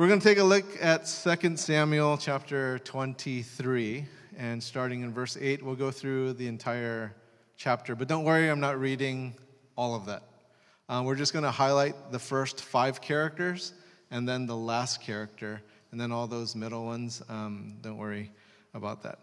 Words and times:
We're 0.00 0.08
going 0.08 0.18
to 0.20 0.26
take 0.26 0.38
a 0.38 0.44
look 0.44 0.64
at 0.80 1.04
2 1.04 1.58
Samuel 1.58 2.16
chapter 2.16 2.78
23, 2.78 4.06
and 4.38 4.62
starting 4.62 5.02
in 5.02 5.12
verse 5.12 5.36
8, 5.38 5.62
we'll 5.62 5.74
go 5.74 5.90
through 5.90 6.32
the 6.32 6.46
entire 6.46 7.14
chapter. 7.58 7.94
But 7.94 8.08
don't 8.08 8.24
worry, 8.24 8.48
I'm 8.48 8.60
not 8.60 8.80
reading 8.80 9.34
all 9.76 9.94
of 9.94 10.06
that. 10.06 10.22
Uh, 10.88 11.02
we're 11.04 11.16
just 11.16 11.34
going 11.34 11.42
to 11.42 11.50
highlight 11.50 12.12
the 12.12 12.18
first 12.18 12.62
five 12.62 13.02
characters 13.02 13.74
and 14.10 14.26
then 14.26 14.46
the 14.46 14.56
last 14.56 15.02
character, 15.02 15.60
and 15.92 16.00
then 16.00 16.12
all 16.12 16.26
those 16.26 16.56
middle 16.56 16.86
ones. 16.86 17.22
Um, 17.28 17.76
don't 17.82 17.98
worry 17.98 18.30
about 18.72 19.02
that. 19.02 19.18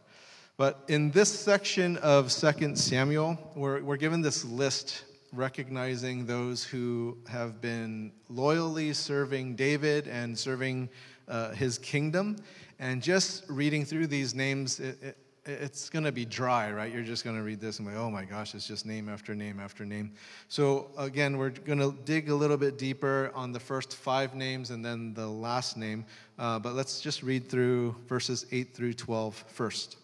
But 0.57 0.83
in 0.89 1.09
this 1.09 1.39
section 1.39 1.97
of 1.97 2.31
2 2.31 2.75
Samuel, 2.75 3.39
we're, 3.55 3.81
we're 3.81 3.97
given 3.97 4.21
this 4.21 4.45
list 4.45 5.05
recognizing 5.33 6.25
those 6.25 6.63
who 6.63 7.17
have 7.27 7.61
been 7.61 8.11
loyally 8.29 8.93
serving 8.93 9.55
David 9.55 10.07
and 10.07 10.37
serving 10.37 10.89
uh, 11.27 11.51
his 11.51 11.77
kingdom. 11.77 12.37
And 12.79 13.01
just 13.01 13.43
reading 13.49 13.85
through 13.85 14.07
these 14.07 14.33
names, 14.35 14.79
it, 14.79 14.97
it, 15.01 15.17
it's 15.45 15.89
going 15.89 16.05
to 16.05 16.11
be 16.11 16.25
dry, 16.25 16.71
right? 16.71 16.91
You're 16.91 17.03
just 17.03 17.23
going 17.23 17.35
to 17.35 17.41
read 17.41 17.59
this 17.59 17.79
and 17.79 17.87
be 17.87 17.93
like, 17.93 18.03
oh 18.03 18.11
my 18.11 18.25
gosh, 18.25 18.53
it's 18.53 18.67
just 18.67 18.85
name 18.85 19.09
after 19.09 19.33
name 19.33 19.59
after 19.59 19.85
name. 19.85 20.13
So, 20.47 20.91
again, 20.97 21.37
we're 21.37 21.49
going 21.51 21.79
to 21.79 21.95
dig 22.05 22.29
a 22.29 22.35
little 22.35 22.57
bit 22.57 22.77
deeper 22.77 23.31
on 23.33 23.51
the 23.51 23.59
first 23.59 23.95
five 23.95 24.35
names 24.35 24.71
and 24.71 24.83
then 24.83 25.13
the 25.13 25.27
last 25.27 25.77
name. 25.77 26.05
Uh, 26.37 26.59
but 26.59 26.73
let's 26.73 27.01
just 27.01 27.23
read 27.23 27.49
through 27.49 27.95
verses 28.07 28.45
8 28.51 28.75
through 28.75 28.93
12 28.93 29.45
first. 29.47 29.97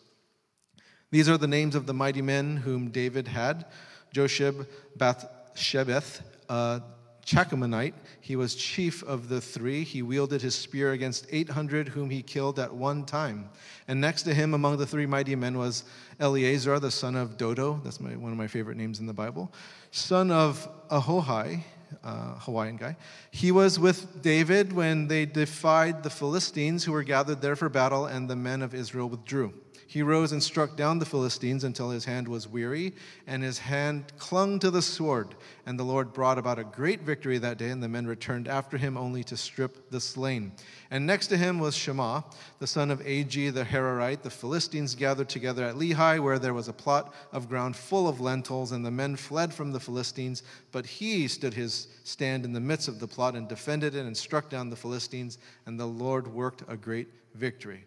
These 1.11 1.29
are 1.29 1.37
the 1.37 1.47
names 1.47 1.75
of 1.75 1.85
the 1.85 1.93
mighty 1.93 2.21
men 2.21 2.57
whom 2.57 2.89
David 2.89 3.27
had 3.27 3.65
Josheb, 4.13 4.67
Bath-shebeth, 4.95 6.21
uh, 6.47 6.79
Chachamonite. 7.25 7.93
He 8.21 8.35
was 8.35 8.55
chief 8.55 9.01
of 9.03 9.29
the 9.29 9.39
three. 9.39 9.83
He 9.83 10.01
wielded 10.01 10.41
his 10.41 10.55
spear 10.55 10.91
against 10.91 11.25
800 11.31 11.87
whom 11.87 12.09
he 12.09 12.21
killed 12.21 12.59
at 12.59 12.73
one 12.73 13.05
time. 13.05 13.49
And 13.87 14.01
next 14.01 14.23
to 14.23 14.33
him 14.33 14.53
among 14.53 14.77
the 14.77 14.85
three 14.85 15.05
mighty 15.05 15.35
men 15.35 15.57
was 15.57 15.85
Eleazar, 16.19 16.79
the 16.79 16.91
son 16.91 17.15
of 17.15 17.37
Dodo. 17.37 17.79
That's 17.83 17.99
my, 17.99 18.15
one 18.15 18.31
of 18.31 18.37
my 18.37 18.47
favorite 18.47 18.77
names 18.77 18.99
in 18.99 19.05
the 19.05 19.13
Bible. 19.13 19.53
Son 19.91 20.31
of 20.31 20.67
Ahohai, 20.89 21.63
uh, 22.03 22.35
Hawaiian 22.39 22.77
guy. 22.77 22.97
He 23.31 23.51
was 23.51 23.79
with 23.79 24.21
David 24.21 24.73
when 24.73 25.07
they 25.07 25.25
defied 25.25 26.03
the 26.03 26.09
Philistines 26.09 26.83
who 26.83 26.91
were 26.91 27.03
gathered 27.03 27.41
there 27.41 27.55
for 27.55 27.69
battle, 27.69 28.05
and 28.05 28.29
the 28.29 28.35
men 28.35 28.61
of 28.61 28.73
Israel 28.73 29.09
withdrew. 29.09 29.53
He 29.93 30.01
rose 30.01 30.31
and 30.31 30.41
struck 30.41 30.75
down 30.75 30.97
the 30.97 31.05
Philistines 31.05 31.63
until 31.63 31.91
his 31.91 32.03
hand 32.03 32.27
was 32.27 32.47
weary, 32.47 32.93
and 33.27 33.43
his 33.43 33.59
hand 33.59 34.11
clung 34.17 34.57
to 34.57 34.71
the 34.71 34.81
sword. 34.81 35.35
And 35.67 35.77
the 35.77 35.83
Lord 35.83 36.13
brought 36.13 36.39
about 36.39 36.57
a 36.57 36.63
great 36.63 37.01
victory 37.01 37.37
that 37.37 37.59
day, 37.59 37.69
and 37.69 37.83
the 37.83 37.87
men 37.87 38.07
returned 38.07 38.47
after 38.47 38.75
him 38.75 38.97
only 38.97 39.23
to 39.25 39.37
strip 39.37 39.91
the 39.91 40.01
slain. 40.01 40.53
And 40.89 41.05
next 41.05 41.27
to 41.27 41.37
him 41.37 41.59
was 41.59 41.75
Shammah, 41.75 42.25
the 42.57 42.65
son 42.65 42.89
of 42.89 43.01
Agee 43.01 43.53
the 43.53 43.65
Hararite. 43.65 44.23
The 44.23 44.31
Philistines 44.31 44.95
gathered 44.95 45.29
together 45.29 45.63
at 45.63 45.75
Lehi, 45.75 46.19
where 46.19 46.39
there 46.39 46.55
was 46.55 46.69
a 46.69 46.73
plot 46.73 47.13
of 47.31 47.47
ground 47.47 47.75
full 47.75 48.07
of 48.07 48.19
lentils, 48.19 48.71
and 48.71 48.83
the 48.83 48.89
men 48.89 49.15
fled 49.15 49.53
from 49.53 49.73
the 49.73 49.79
Philistines. 49.79 50.41
But 50.71 50.87
he 50.87 51.27
stood 51.27 51.53
his 51.53 51.87
stand 52.03 52.45
in 52.45 52.53
the 52.53 52.59
midst 52.59 52.87
of 52.87 52.99
the 52.99 53.07
plot 53.07 53.35
and 53.35 53.47
defended 53.47 53.93
it 53.93 54.07
and 54.07 54.17
struck 54.17 54.49
down 54.49 54.71
the 54.71 54.75
Philistines, 54.75 55.37
and 55.67 55.79
the 55.79 55.85
Lord 55.85 56.27
worked 56.27 56.63
a 56.67 56.77
great 56.77 57.09
victory. 57.35 57.85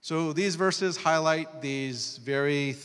So 0.00 0.32
these 0.32 0.54
verses 0.54 0.96
highlight 0.96 1.60
these 1.60 2.18
very 2.18 2.76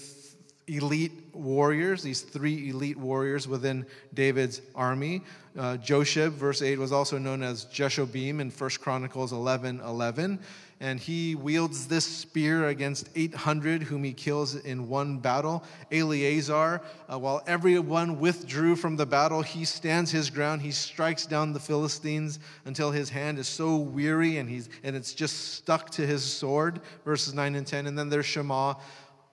elite 0.67 1.11
warriors, 1.33 2.03
these 2.03 2.21
three 2.21 2.69
elite 2.69 2.97
warriors 2.97 3.47
within 3.47 3.85
David's 4.13 4.61
army. 4.75 5.21
Uh, 5.57 5.77
Josheb, 5.77 6.31
verse 6.31 6.61
8, 6.61 6.79
was 6.79 6.91
also 6.91 7.17
known 7.17 7.43
as 7.43 7.65
Jashobeam 7.65 8.39
in 8.39 8.49
1 8.49 8.69
Chronicles 8.81 9.31
11 9.31 9.81
11 9.81 10.39
and 10.83 10.99
he 10.99 11.33
wields 11.33 11.87
this 11.87 12.03
spear 12.03 12.67
against 12.67 13.07
800 13.15 13.83
whom 13.83 14.03
he 14.03 14.11
kills 14.11 14.55
in 14.55 14.89
one 14.89 15.17
battle. 15.17 15.63
Eleazar, 15.93 16.81
uh, 17.09 17.17
while 17.17 17.41
everyone 17.47 18.19
withdrew 18.19 18.75
from 18.75 18.97
the 18.97 19.05
battle, 19.05 19.41
he 19.41 19.63
stands 19.63 20.11
his 20.11 20.29
ground. 20.29 20.61
He 20.61 20.71
strikes 20.71 21.25
down 21.25 21.53
the 21.53 21.59
Philistines 21.61 22.39
until 22.65 22.91
his 22.91 23.09
hand 23.09 23.39
is 23.39 23.47
so 23.47 23.77
weary 23.77 24.39
and, 24.39 24.49
he's, 24.49 24.67
and 24.83 24.93
it's 24.93 25.13
just 25.13 25.53
stuck 25.53 25.89
to 25.91 26.05
his 26.05 26.21
sword. 26.21 26.81
Verses 27.05 27.33
9 27.33 27.55
and 27.55 27.65
10. 27.65 27.87
And 27.87 27.97
then 27.97 28.09
there's 28.09 28.25
Shammah 28.25 28.75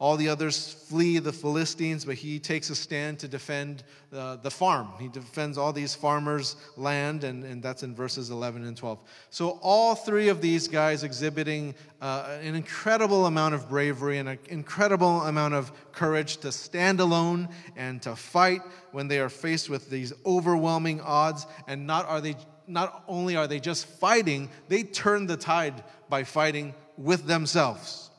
all 0.00 0.16
the 0.16 0.30
others 0.30 0.72
flee 0.88 1.18
the 1.18 1.32
Philistines, 1.32 2.06
but 2.06 2.14
he 2.14 2.38
takes 2.38 2.70
a 2.70 2.74
stand 2.74 3.18
to 3.18 3.28
defend 3.28 3.84
uh, 4.14 4.36
the 4.36 4.50
farm. 4.50 4.88
He 4.98 5.08
defends 5.08 5.58
all 5.58 5.74
these 5.74 5.94
farmers' 5.94 6.56
land, 6.78 7.22
and, 7.22 7.44
and 7.44 7.62
that's 7.62 7.82
in 7.82 7.94
verses 7.94 8.30
11 8.30 8.64
and 8.64 8.74
12. 8.74 8.98
So, 9.28 9.58
all 9.60 9.94
three 9.94 10.28
of 10.28 10.40
these 10.40 10.68
guys 10.68 11.04
exhibiting 11.04 11.74
uh, 12.00 12.38
an 12.40 12.54
incredible 12.54 13.26
amount 13.26 13.54
of 13.54 13.68
bravery 13.68 14.16
and 14.16 14.30
an 14.30 14.38
incredible 14.48 15.20
amount 15.24 15.52
of 15.52 15.70
courage 15.92 16.38
to 16.38 16.50
stand 16.50 17.00
alone 17.00 17.50
and 17.76 18.00
to 18.00 18.16
fight 18.16 18.62
when 18.92 19.06
they 19.06 19.20
are 19.20 19.28
faced 19.28 19.68
with 19.68 19.90
these 19.90 20.14
overwhelming 20.24 21.02
odds. 21.02 21.46
And 21.68 21.86
not, 21.86 22.06
are 22.06 22.22
they, 22.22 22.36
not 22.66 23.04
only 23.06 23.36
are 23.36 23.46
they 23.46 23.60
just 23.60 23.84
fighting, 23.84 24.48
they 24.68 24.82
turn 24.82 25.26
the 25.26 25.36
tide 25.36 25.84
by 26.08 26.24
fighting 26.24 26.74
with 26.96 27.26
themselves. 27.26 28.09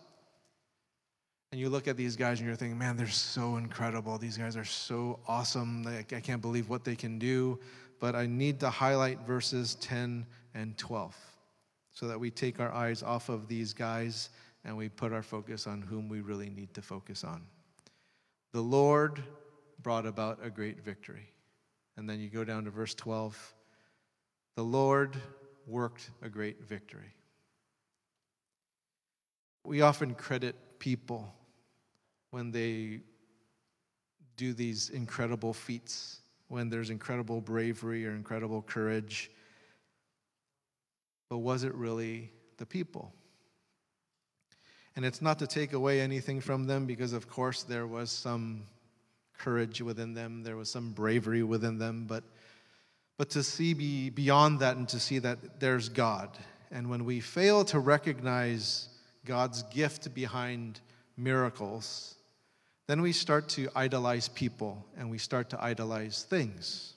And 1.52 1.60
you 1.60 1.70
look 1.70 1.90
at 1.90 1.98
these 1.98 2.16
guys 2.16 2.40
and 2.40 2.48
you're 2.48 2.56
thinking, 2.56 2.78
man, 2.78 2.96
they're 2.96 3.08
so 3.10 3.58
incredible. 3.58 4.18
These 4.18 4.38
guys 4.38 4.56
are 4.56 4.64
so 4.64 5.20
awesome. 5.28 5.86
I 5.86 6.04
can't 6.04 6.42
believe 6.42 6.70
what 6.70 6.86
they 6.86 6.96
can 6.96 7.20
do. 7.20 7.60
But 8.00 8.16
I 8.16 8.26
need 8.26 8.62
to 8.62 8.70
highlight 8.70 9.20
verses 9.28 9.76
10 9.76 10.26
and 10.54 10.78
12 10.78 11.16
so 11.92 12.08
that 12.08 12.18
we 12.18 12.32
take 12.32 12.62
our 12.62 12.72
eyes 12.72 13.04
off 13.04 13.28
of 13.28 13.50
these 13.50 13.74
guys 13.74 14.30
and 14.64 14.78
we 14.78 14.88
put 14.88 15.12
our 15.12 15.22
focus 15.22 15.68
on 15.68 15.82
whom 15.82 16.08
we 16.08 16.22
really 16.22 16.50
need 16.50 16.74
to 16.76 16.82
focus 16.82 17.26
on. 17.26 17.42
The 18.54 18.62
Lord 18.62 19.22
brought 19.84 20.06
about 20.06 20.40
a 20.42 20.50
great 20.50 20.82
victory. 20.82 21.34
And 21.98 22.10
then 22.10 22.22
you 22.22 22.30
go 22.30 22.46
down 22.46 22.64
to 22.64 22.72
verse 22.72 22.96
12. 22.96 23.54
The 24.56 24.64
Lord 24.64 25.18
worked 25.68 26.12
a 26.22 26.30
great 26.30 26.64
victory. 26.64 27.14
We 29.66 29.82
often 29.82 30.16
credit 30.16 30.56
people 30.80 31.34
when 32.32 32.52
they 32.52 33.02
do 34.38 34.54
these 34.54 34.90
incredible 34.90 35.54
feats, 35.54 36.22
when 36.48 36.70
there's 36.70 36.90
incredible 36.90 37.42
bravery 37.42 38.06
or 38.08 38.12
incredible 38.12 38.62
courage. 38.62 39.30
But 41.30 41.40
was 41.40 41.64
it 41.64 41.74
really 41.76 42.32
the 42.58 42.66
people? 42.66 43.14
And 44.96 45.06
it's 45.06 45.22
not 45.22 45.40
to 45.40 45.48
take 45.48 45.74
away 45.74 46.02
anything 46.02 46.42
from 46.42 46.66
them 46.66 46.86
because, 46.86 47.14
of 47.14 47.30
course, 47.30 47.64
there 47.64 47.88
was 47.88 48.12
some 48.12 48.64
courage 49.38 49.82
within 49.82 50.14
them, 50.14 50.44
there 50.44 50.58
was 50.58 50.70
some 50.70 50.92
bravery 50.92 51.44
within 51.44 51.78
them, 51.78 52.06
but, 52.08 52.24
but 53.18 53.30
to 53.32 53.42
see 53.42 53.74
be 53.74 54.10
beyond 54.10 54.60
that 54.60 54.78
and 54.78 54.88
to 54.90 55.00
see 55.00 55.20
that 55.20 55.60
there's 55.60 55.90
God. 55.90 56.38
And 56.72 56.90
when 56.90 57.06
we 57.06 57.20
fail 57.20 57.66
to 57.66 57.80
recognize 57.80 58.90
God's 59.26 59.64
gift 59.64 60.14
behind 60.14 60.80
miracles, 61.18 62.16
then 62.92 63.02
we 63.02 63.14
start 63.14 63.48
to 63.48 63.70
idolize 63.74 64.28
people 64.28 64.86
and 64.98 65.10
we 65.10 65.18
start 65.18 65.50
to 65.52 65.64
idolize 65.64 66.24
things. 66.30 66.96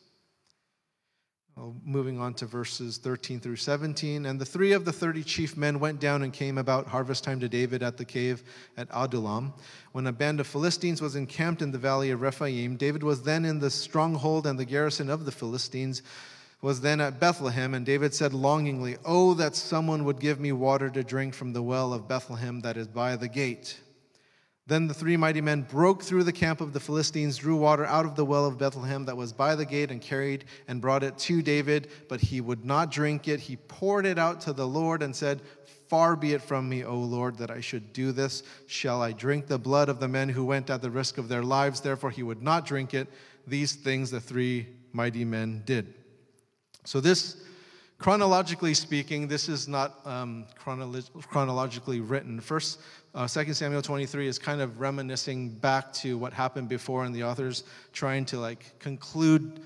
Well, 1.57 1.77
moving 1.85 2.19
on 2.19 2.35
to 2.35 2.47
verses 2.47 2.99
13 2.99 3.39
through 3.39 3.55
17. 3.55 4.27
And 4.27 4.41
the 4.41 4.45
three 4.45 4.73
of 4.73 4.85
the 4.85 4.93
30 4.93 5.23
chief 5.23 5.57
men 5.57 5.79
went 5.79 6.01
down 6.01 6.25
and 6.25 6.33
came 6.33 6.59
about 6.59 6.89
harvest 6.89 7.23
time 7.23 7.39
to 7.39 7.49
David 7.49 7.85
at 7.85 7.97
the 7.97 8.05
cave 8.05 8.43
at 8.77 8.89
Adullam. 8.91 9.53
When 9.93 10.09
a 10.09 10.13
band 10.13 10.41
of 10.41 10.49
Philistines 10.49 11.01
was 11.01 11.15
encamped 11.15 11.63
in 11.63 11.71
the 11.71 11.79
valley 11.79 12.11
of 12.11 12.23
Rephaim, 12.23 12.75
David 12.75 13.05
was 13.05 13.23
then 13.23 13.45
in 13.45 13.61
the 13.61 13.71
stronghold, 13.71 14.49
and 14.49 14.59
the 14.59 14.65
garrison 14.65 15.09
of 15.09 15.25
the 15.25 15.31
Philistines 15.31 16.03
was 16.61 16.81
then 16.81 17.01
at 17.01 17.21
Bethlehem. 17.21 17.73
And 17.73 17.87
David 17.87 18.13
said 18.13 18.35
longingly, 18.35 18.97
Oh, 19.05 19.35
that 19.35 19.55
someone 19.55 20.05
would 20.07 20.19
give 20.19 20.41
me 20.41 20.51
water 20.51 20.91
to 20.91 21.05
drink 21.05 21.35
from 21.35 21.53
the 21.53 21.63
well 21.63 21.93
of 21.93 22.09
Bethlehem 22.09 22.63
that 22.63 22.77
is 22.77 22.89
by 22.89 23.15
the 23.15 23.29
gate. 23.29 23.79
Then 24.67 24.87
the 24.87 24.95
three 24.95 25.19
mighty 25.19 25.43
men 25.43 25.63
broke 25.63 26.03
through 26.03 26.25
the 26.25 26.33
camp 26.33 26.63
of 26.63 26.73
the 26.73 26.81
Philistines, 26.81 27.37
drew 27.37 27.57
water 27.57 27.85
out 27.85 28.07
of 28.07 28.17
the 28.17 28.25
well 28.25 28.47
of 28.47 28.57
Bethlehem 28.57 29.05
that 29.05 29.17
was 29.17 29.33
by 29.33 29.55
the 29.55 29.67
gate, 29.67 29.91
and 29.91 30.01
carried 30.01 30.47
and 30.69 30.81
brought 30.81 31.03
it 31.03 31.19
to 31.19 31.43
David. 31.43 31.89
But 32.09 32.21
he 32.21 32.41
would 32.41 32.65
not 32.65 32.91
drink 32.91 33.29
it. 33.29 33.41
He 33.41 33.57
poured 33.57 34.07
it 34.07 34.19
out 34.19 34.41
to 34.43 34.55
the 34.55 34.67
Lord 34.67 35.03
and 35.03 35.15
said, 35.15 35.43
Far 35.89 36.17
be 36.17 36.33
it 36.33 36.41
from 36.41 36.67
me, 36.67 36.83
O 36.83 36.97
Lord, 36.97 37.37
that 37.39 37.51
I 37.51 37.61
should 37.61 37.93
do 37.93 38.11
this. 38.11 38.43
Shall 38.67 39.03
I 39.03 39.13
drink 39.13 39.47
the 39.47 39.59
blood 39.59 39.91
of 39.91 40.01
the 40.01 40.09
men 40.09 40.31
who 40.31 40.47
went 40.47 40.71
at 40.71 40.81
the 40.81 40.91
risk 40.91 41.19
of 41.19 41.29
their 41.29 41.43
lives? 41.43 41.81
Therefore, 41.81 42.11
he 42.11 42.23
would 42.23 42.43
not 42.43 42.65
drink 42.65 42.95
it. 42.95 43.09
These 43.47 43.75
things 43.75 44.11
the 44.11 44.21
three 44.21 44.67
mighty 44.93 45.27
men 45.27 45.63
did. 45.67 45.93
So, 46.85 47.01
this, 47.01 47.37
chronologically 48.05 48.75
speaking, 48.75 49.27
this 49.27 49.49
is 49.49 49.67
not 49.67 49.99
um, 50.05 50.45
chronologically 50.59 52.01
written. 52.01 52.39
First 52.39 52.83
uh, 53.15 53.27
2 53.27 53.55
Samuel 53.55 53.81
23 53.81 54.29
is 54.29 54.39
kind 54.39 54.61
of 54.61 54.79
reminiscing 54.79 55.49
back 55.49 55.91
to 55.95 56.19
what 56.19 56.35
happened 56.35 56.69
before, 56.69 57.07
and 57.07 57.15
the 57.15 57.23
author's 57.25 57.65
trying 57.95 58.27
to 58.27 58.39
like 58.39 58.79
conclude 58.79 59.59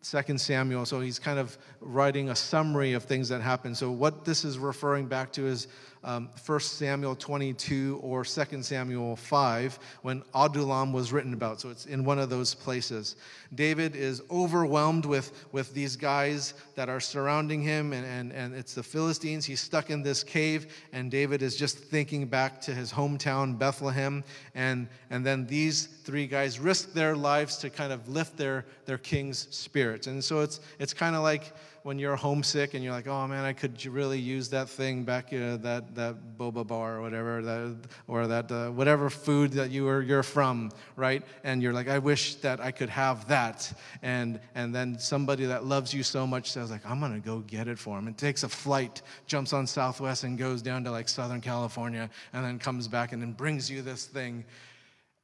Second 0.00 0.40
Samuel. 0.40 0.84
So 0.84 0.98
he's 0.98 1.20
kind 1.20 1.38
of 1.38 1.56
writing 1.80 2.30
a 2.30 2.34
summary 2.34 2.92
of 2.94 3.04
things 3.04 3.28
that 3.28 3.40
happened. 3.40 3.76
So 3.76 3.92
what 3.92 4.24
this 4.24 4.44
is 4.44 4.58
referring 4.58 5.06
back 5.06 5.30
to 5.34 5.46
is 5.46 5.68
um, 6.06 6.30
1 6.46 6.60
Samuel 6.60 7.16
22 7.16 8.00
or 8.00 8.24
2 8.24 8.62
Samuel 8.62 9.16
5 9.16 9.78
when 10.02 10.22
Adullam 10.34 10.92
was 10.92 11.12
written 11.12 11.34
about. 11.34 11.60
So 11.60 11.68
it's 11.68 11.86
in 11.86 12.04
one 12.04 12.20
of 12.20 12.30
those 12.30 12.54
places. 12.54 13.16
David 13.54 13.96
is 13.96 14.22
overwhelmed 14.30 15.04
with, 15.04 15.46
with 15.50 15.74
these 15.74 15.96
guys 15.96 16.54
that 16.76 16.88
are 16.88 17.00
surrounding 17.00 17.60
him, 17.60 17.92
and, 17.92 18.06
and, 18.06 18.32
and 18.32 18.54
it's 18.54 18.74
the 18.74 18.82
Philistines. 18.82 19.44
He's 19.44 19.60
stuck 19.60 19.90
in 19.90 20.02
this 20.02 20.22
cave, 20.22 20.72
and 20.92 21.10
David 21.10 21.42
is 21.42 21.56
just 21.56 21.78
thinking 21.78 22.26
back 22.26 22.60
to 22.62 22.74
his 22.74 22.92
hometown, 22.92 23.58
Bethlehem. 23.58 24.22
And, 24.54 24.88
and 25.10 25.26
then 25.26 25.46
these 25.46 25.86
three 25.86 26.28
guys 26.28 26.60
risk 26.60 26.92
their 26.92 27.16
lives 27.16 27.56
to 27.58 27.70
kind 27.70 27.92
of 27.92 28.08
lift 28.08 28.36
their, 28.36 28.64
their 28.84 28.98
king's 28.98 29.48
spirits. 29.50 30.06
And 30.06 30.22
so 30.22 30.40
it's, 30.40 30.60
it's 30.78 30.94
kind 30.94 31.16
of 31.16 31.22
like 31.22 31.52
when 31.86 32.00
you're 32.00 32.16
homesick 32.16 32.74
and 32.74 32.82
you're 32.82 32.92
like, 32.92 33.06
oh 33.06 33.28
man, 33.28 33.44
I 33.44 33.52
could 33.52 33.86
really 33.86 34.18
use 34.18 34.48
that 34.48 34.68
thing 34.68 35.04
back, 35.04 35.26
uh, 35.32 35.56
that, 35.58 35.94
that 35.94 36.36
boba 36.36 36.66
bar 36.66 36.96
or 36.96 37.00
whatever, 37.00 37.40
that, 37.42 37.76
or 38.08 38.26
that 38.26 38.50
uh, 38.50 38.70
whatever 38.70 39.08
food 39.08 39.52
that 39.52 39.70
you 39.70 39.86
are, 39.86 40.02
you're 40.02 40.24
from, 40.24 40.72
right? 40.96 41.22
And 41.44 41.62
you're 41.62 41.72
like, 41.72 41.86
I 41.86 42.00
wish 42.00 42.34
that 42.36 42.58
I 42.58 42.72
could 42.72 42.88
have 42.88 43.28
that. 43.28 43.72
And, 44.02 44.40
and 44.56 44.74
then 44.74 44.98
somebody 44.98 45.44
that 45.44 45.64
loves 45.64 45.94
you 45.94 46.02
so 46.02 46.26
much 46.26 46.50
says 46.50 46.72
like, 46.72 46.84
I'm 46.84 46.98
gonna 46.98 47.20
go 47.20 47.38
get 47.38 47.68
it 47.68 47.78
for 47.78 47.96
him. 47.96 48.08
And 48.08 48.18
takes 48.18 48.42
a 48.42 48.48
flight, 48.48 49.02
jumps 49.28 49.52
on 49.52 49.64
Southwest 49.64 50.24
and 50.24 50.36
goes 50.36 50.62
down 50.62 50.82
to 50.82 50.90
like 50.90 51.08
Southern 51.08 51.40
California 51.40 52.10
and 52.32 52.44
then 52.44 52.58
comes 52.58 52.88
back 52.88 53.12
and 53.12 53.22
then 53.22 53.32
brings 53.32 53.70
you 53.70 53.80
this 53.80 54.06
thing. 54.06 54.44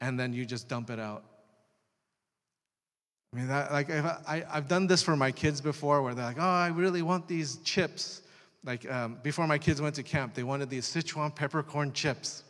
And 0.00 0.19
then 0.19 0.32
you 0.32 0.47
just 0.47 0.69
dump 0.69 0.91
it 0.91 1.00
out 1.00 1.25
I 3.32 3.38
mean, 3.38 3.49
that, 3.49 3.73
like 3.73 3.90
I, 3.90 4.44
I've 4.50 4.69
done 4.69 4.87
this 4.87 5.02
for 5.02 5.17
my 5.17 5.32
kids 5.32 5.61
before, 5.61 6.02
where 6.02 6.14
they're 6.14 6.25
like, 6.25 6.38
"Oh, 6.38 6.43
I 6.43 6.69
really 6.69 7.02
want 7.02 7.26
these 7.29 7.56
chips." 7.58 8.23
Like 8.64 8.90
um, 8.90 9.19
before 9.23 9.46
my 9.46 9.58
kids 9.58 9.81
went 9.81 9.94
to 9.96 10.02
camp, 10.02 10.34
they 10.34 10.43
wanted 10.43 10.69
these 10.70 10.87
Sichuan 10.87 11.34
peppercorn 11.34 11.93
chips. 11.93 12.44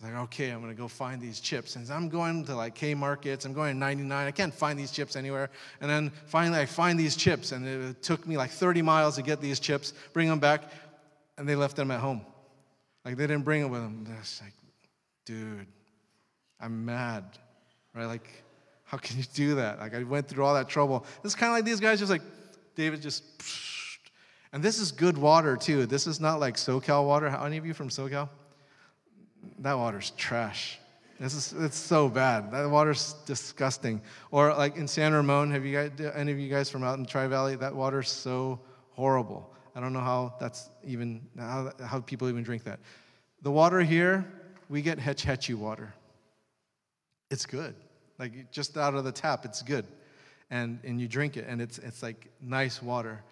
I 0.00 0.04
was 0.04 0.12
like, 0.12 0.22
okay, 0.24 0.50
I'm 0.50 0.60
gonna 0.60 0.74
go 0.74 0.86
find 0.88 1.20
these 1.20 1.40
chips. 1.40 1.76
And 1.76 1.88
I'm 1.90 2.08
going 2.08 2.44
to 2.44 2.54
like 2.54 2.74
K 2.74 2.94
markets, 2.94 3.44
I'm 3.44 3.52
going 3.52 3.74
to 3.74 3.78
99. 3.78 4.26
I 4.26 4.30
can't 4.30 4.52
find 4.52 4.78
these 4.78 4.90
chips 4.92 5.16
anywhere. 5.16 5.50
And 5.80 5.90
then 5.90 6.12
finally, 6.26 6.60
I 6.60 6.66
find 6.66 6.98
these 6.98 7.16
chips, 7.16 7.52
and 7.52 7.66
it 7.66 8.02
took 8.02 8.26
me 8.26 8.36
like 8.36 8.50
30 8.50 8.82
miles 8.82 9.16
to 9.16 9.22
get 9.22 9.40
these 9.40 9.58
chips, 9.58 9.94
bring 10.12 10.28
them 10.28 10.38
back, 10.38 10.62
and 11.36 11.48
they 11.48 11.56
left 11.56 11.76
them 11.76 11.90
at 11.90 12.00
home. 12.00 12.20
Like 13.04 13.16
they 13.16 13.26
didn't 13.26 13.44
bring 13.44 13.62
them 13.62 13.70
with 13.70 13.80
them. 13.80 14.04
They're 14.04 14.16
like, 14.42 14.54
dude, 15.24 15.66
I'm 16.60 16.84
mad, 16.84 17.24
right? 17.94 18.06
Like 18.06 18.44
how 18.88 18.96
can 18.96 19.18
you 19.18 19.24
do 19.34 19.56
that? 19.56 19.78
Like, 19.78 19.94
I 19.94 20.02
went 20.02 20.28
through 20.28 20.46
all 20.46 20.54
that 20.54 20.66
trouble. 20.66 21.04
It's 21.22 21.34
kind 21.34 21.52
of 21.52 21.56
like 21.58 21.66
these 21.66 21.78
guys 21.78 21.98
just 21.98 22.10
like, 22.10 22.22
David 22.74 23.02
just, 23.02 23.22
and 24.50 24.62
this 24.62 24.78
is 24.78 24.92
good 24.92 25.18
water 25.18 25.58
too. 25.58 25.84
This 25.84 26.06
is 26.06 26.20
not 26.20 26.40
like 26.40 26.54
SoCal 26.54 27.06
water. 27.06 27.28
How 27.28 27.44
any 27.44 27.58
of 27.58 27.66
you 27.66 27.74
from 27.74 27.90
SoCal? 27.90 28.30
That 29.58 29.74
water's 29.74 30.12
trash. 30.12 30.78
This 31.20 31.34
is 31.34 31.52
it's 31.58 31.76
so 31.76 32.08
bad. 32.08 32.50
That 32.50 32.70
water's 32.70 33.14
disgusting. 33.26 34.00
Or 34.30 34.54
like 34.54 34.76
in 34.76 34.88
San 34.88 35.12
Ramon, 35.12 35.50
have 35.50 35.66
you 35.66 35.74
guys 35.76 36.12
any 36.14 36.32
of 36.32 36.38
you 36.38 36.48
guys 36.48 36.70
from 36.70 36.82
out 36.82 36.98
in 36.98 37.04
Tri 37.04 37.26
Valley? 37.26 37.56
That 37.56 37.74
water's 37.74 38.08
so 38.08 38.58
horrible. 38.92 39.52
I 39.76 39.80
don't 39.80 39.92
know 39.92 40.00
how 40.00 40.34
that's 40.40 40.70
even 40.82 41.20
how, 41.36 41.72
how 41.84 42.00
people 42.00 42.28
even 42.28 42.42
drink 42.42 42.64
that. 42.64 42.78
The 43.42 43.50
water 43.50 43.80
here, 43.80 44.24
we 44.70 44.80
get 44.80 44.98
Hetch 44.98 45.24
Hetchy 45.24 45.54
water. 45.54 45.92
It's 47.30 47.44
good. 47.44 47.74
Like 48.18 48.50
just 48.50 48.76
out 48.76 48.94
of 48.94 49.04
the 49.04 49.12
tap, 49.12 49.44
it's 49.44 49.62
good. 49.62 49.86
And, 50.50 50.78
and 50.82 51.00
you 51.00 51.08
drink 51.08 51.36
it, 51.36 51.44
and 51.46 51.60
it's, 51.60 51.78
it's 51.78 52.02
like 52.02 52.30
nice 52.40 52.82
water. 52.82 53.22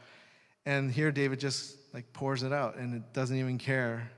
And 0.67 0.91
here 0.91 1.13
David 1.13 1.39
just 1.39 1.77
like 1.95 2.13
pours 2.13 2.43
it 2.43 2.53
out 2.53 2.77
and 2.77 2.93
it 2.93 3.13
doesn't 3.13 3.39
even 3.39 3.57
care. 3.57 4.11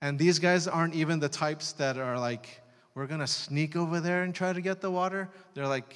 And 0.00 0.18
these 0.18 0.38
guys 0.38 0.66
aren't 0.66 0.94
even 0.94 1.20
the 1.20 1.28
types 1.28 1.72
that 1.74 1.98
are 1.98 2.18
like, 2.18 2.62
we're 2.94 3.06
gonna 3.06 3.26
sneak 3.26 3.76
over 3.76 4.00
there 4.00 4.22
and 4.22 4.34
try 4.34 4.54
to 4.54 4.60
get 4.62 4.80
the 4.80 4.90
water. 4.90 5.28
They're 5.52 5.68
like, 5.68 5.94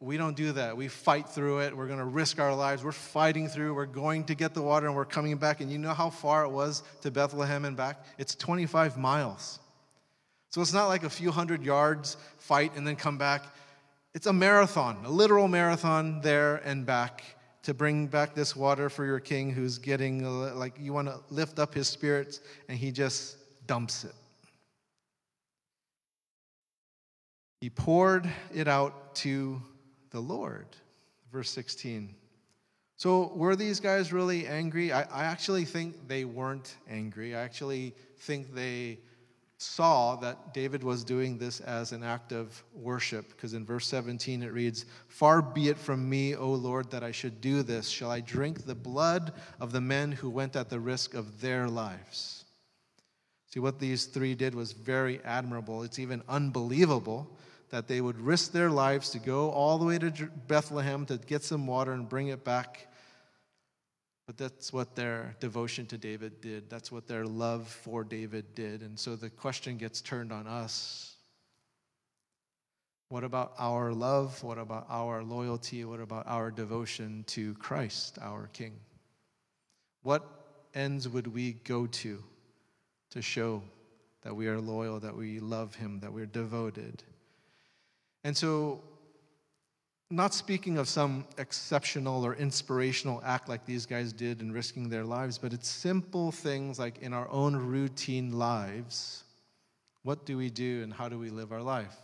we 0.00 0.16
don't 0.16 0.34
do 0.34 0.52
that. 0.52 0.76
We 0.76 0.88
fight 0.88 1.28
through 1.28 1.60
it. 1.60 1.76
We're 1.76 1.86
gonna 1.86 2.06
risk 2.06 2.40
our 2.40 2.54
lives. 2.54 2.82
We're 2.82 2.92
fighting 2.92 3.46
through. 3.46 3.74
We're 3.74 3.86
going 3.86 4.24
to 4.24 4.34
get 4.34 4.54
the 4.54 4.62
water 4.62 4.86
and 4.86 4.96
we're 4.96 5.04
coming 5.04 5.36
back. 5.36 5.60
And 5.60 5.70
you 5.70 5.78
know 5.78 5.92
how 5.92 6.08
far 6.08 6.44
it 6.44 6.50
was 6.50 6.82
to 7.02 7.10
Bethlehem 7.10 7.66
and 7.66 7.76
back? 7.76 8.04
It's 8.16 8.34
25 8.34 8.96
miles. 8.96 9.60
So 10.52 10.60
it's 10.60 10.74
not 10.74 10.88
like 10.88 11.02
a 11.02 11.10
few 11.10 11.30
hundred 11.30 11.64
yards 11.64 12.18
fight 12.36 12.76
and 12.76 12.86
then 12.86 12.94
come 12.94 13.16
back. 13.16 13.46
It's 14.14 14.26
a 14.26 14.34
marathon, 14.34 14.98
a 15.02 15.08
literal 15.08 15.48
marathon 15.48 16.20
there 16.20 16.56
and 16.56 16.84
back 16.84 17.24
to 17.62 17.72
bring 17.72 18.06
back 18.06 18.34
this 18.34 18.54
water 18.54 18.90
for 18.90 19.06
your 19.06 19.18
king 19.18 19.50
who's 19.50 19.78
getting 19.78 20.26
uh, 20.26 20.54
like 20.54 20.74
you 20.78 20.92
want 20.92 21.08
to 21.08 21.20
lift 21.30 21.58
up 21.58 21.72
his 21.72 21.88
spirits 21.88 22.40
and 22.68 22.76
he 22.76 22.90
just 22.92 23.38
dumps 23.66 24.04
it. 24.04 24.12
He 27.62 27.70
poured 27.70 28.28
it 28.52 28.68
out 28.68 29.14
to 29.16 29.62
the 30.10 30.20
Lord. 30.20 30.66
Verse 31.32 31.48
16. 31.48 32.14
So, 32.96 33.32
were 33.34 33.56
these 33.56 33.80
guys 33.80 34.12
really 34.12 34.46
angry? 34.46 34.92
I, 34.92 35.02
I 35.04 35.24
actually 35.24 35.64
think 35.64 36.08
they 36.08 36.26
weren't 36.26 36.76
angry. 36.90 37.34
I 37.34 37.40
actually 37.40 37.94
think 38.18 38.54
they 38.54 38.98
saw 39.62 40.16
that 40.16 40.52
David 40.52 40.82
was 40.82 41.04
doing 41.04 41.38
this 41.38 41.60
as 41.60 41.92
an 41.92 42.02
act 42.02 42.32
of 42.32 42.62
worship, 42.74 43.28
because 43.30 43.54
in 43.54 43.64
verse 43.64 43.86
17 43.86 44.42
it 44.42 44.52
reads, 44.52 44.84
Far 45.08 45.40
be 45.40 45.68
it 45.68 45.78
from 45.78 46.08
me, 46.08 46.34
O 46.34 46.50
Lord, 46.50 46.90
that 46.90 47.04
I 47.04 47.12
should 47.12 47.40
do 47.40 47.62
this. 47.62 47.88
Shall 47.88 48.10
I 48.10 48.20
drink 48.20 48.64
the 48.66 48.74
blood 48.74 49.32
of 49.60 49.72
the 49.72 49.80
men 49.80 50.12
who 50.12 50.28
went 50.28 50.56
at 50.56 50.68
the 50.68 50.80
risk 50.80 51.14
of 51.14 51.40
their 51.40 51.68
lives? 51.68 52.44
See, 53.46 53.60
what 53.60 53.78
these 53.78 54.06
three 54.06 54.34
did 54.34 54.54
was 54.54 54.72
very 54.72 55.20
admirable. 55.24 55.82
It's 55.82 55.98
even 55.98 56.22
unbelievable 56.28 57.30
that 57.70 57.86
they 57.86 58.00
would 58.00 58.18
risk 58.18 58.52
their 58.52 58.70
lives 58.70 59.10
to 59.10 59.18
go 59.18 59.50
all 59.50 59.78
the 59.78 59.84
way 59.84 59.98
to 59.98 60.10
Bethlehem 60.48 61.06
to 61.06 61.18
get 61.18 61.42
some 61.42 61.66
water 61.66 61.92
and 61.92 62.08
bring 62.08 62.28
it 62.28 62.44
back 62.44 62.88
but 64.26 64.36
that's 64.36 64.72
what 64.72 64.94
their 64.94 65.36
devotion 65.40 65.86
to 65.86 65.98
David 65.98 66.40
did. 66.40 66.70
That's 66.70 66.92
what 66.92 67.08
their 67.08 67.24
love 67.24 67.66
for 67.66 68.04
David 68.04 68.54
did. 68.54 68.82
And 68.82 68.98
so 68.98 69.16
the 69.16 69.30
question 69.30 69.76
gets 69.76 70.00
turned 70.00 70.32
on 70.32 70.46
us. 70.46 71.16
What 73.08 73.24
about 73.24 73.52
our 73.58 73.92
love? 73.92 74.42
What 74.42 74.58
about 74.58 74.86
our 74.88 75.22
loyalty? 75.22 75.84
What 75.84 76.00
about 76.00 76.26
our 76.26 76.50
devotion 76.50 77.24
to 77.28 77.54
Christ, 77.54 78.18
our 78.22 78.48
King? 78.52 78.72
What 80.02 80.22
ends 80.74 81.08
would 81.08 81.26
we 81.26 81.52
go 81.64 81.86
to 81.86 82.22
to 83.10 83.20
show 83.20 83.62
that 84.22 84.34
we 84.34 84.46
are 84.46 84.58
loyal, 84.58 84.98
that 85.00 85.14
we 85.14 85.40
love 85.40 85.74
Him, 85.74 86.00
that 86.00 86.12
we're 86.12 86.26
devoted? 86.26 87.02
And 88.24 88.36
so 88.36 88.82
not 90.12 90.34
speaking 90.34 90.76
of 90.76 90.88
some 90.88 91.24
exceptional 91.38 92.24
or 92.24 92.34
inspirational 92.34 93.22
act 93.24 93.48
like 93.48 93.64
these 93.64 93.86
guys 93.86 94.12
did 94.12 94.42
in 94.42 94.52
risking 94.52 94.90
their 94.90 95.04
lives, 95.04 95.38
but 95.38 95.54
it's 95.54 95.68
simple 95.68 96.30
things 96.30 96.78
like 96.78 96.98
in 96.98 97.14
our 97.14 97.28
own 97.30 97.56
routine 97.56 98.32
lives. 98.32 99.24
What 100.02 100.26
do 100.26 100.36
we 100.36 100.50
do 100.50 100.82
and 100.82 100.92
how 100.92 101.08
do 101.08 101.18
we 101.18 101.30
live 101.30 101.50
our 101.50 101.62
life? 101.62 101.96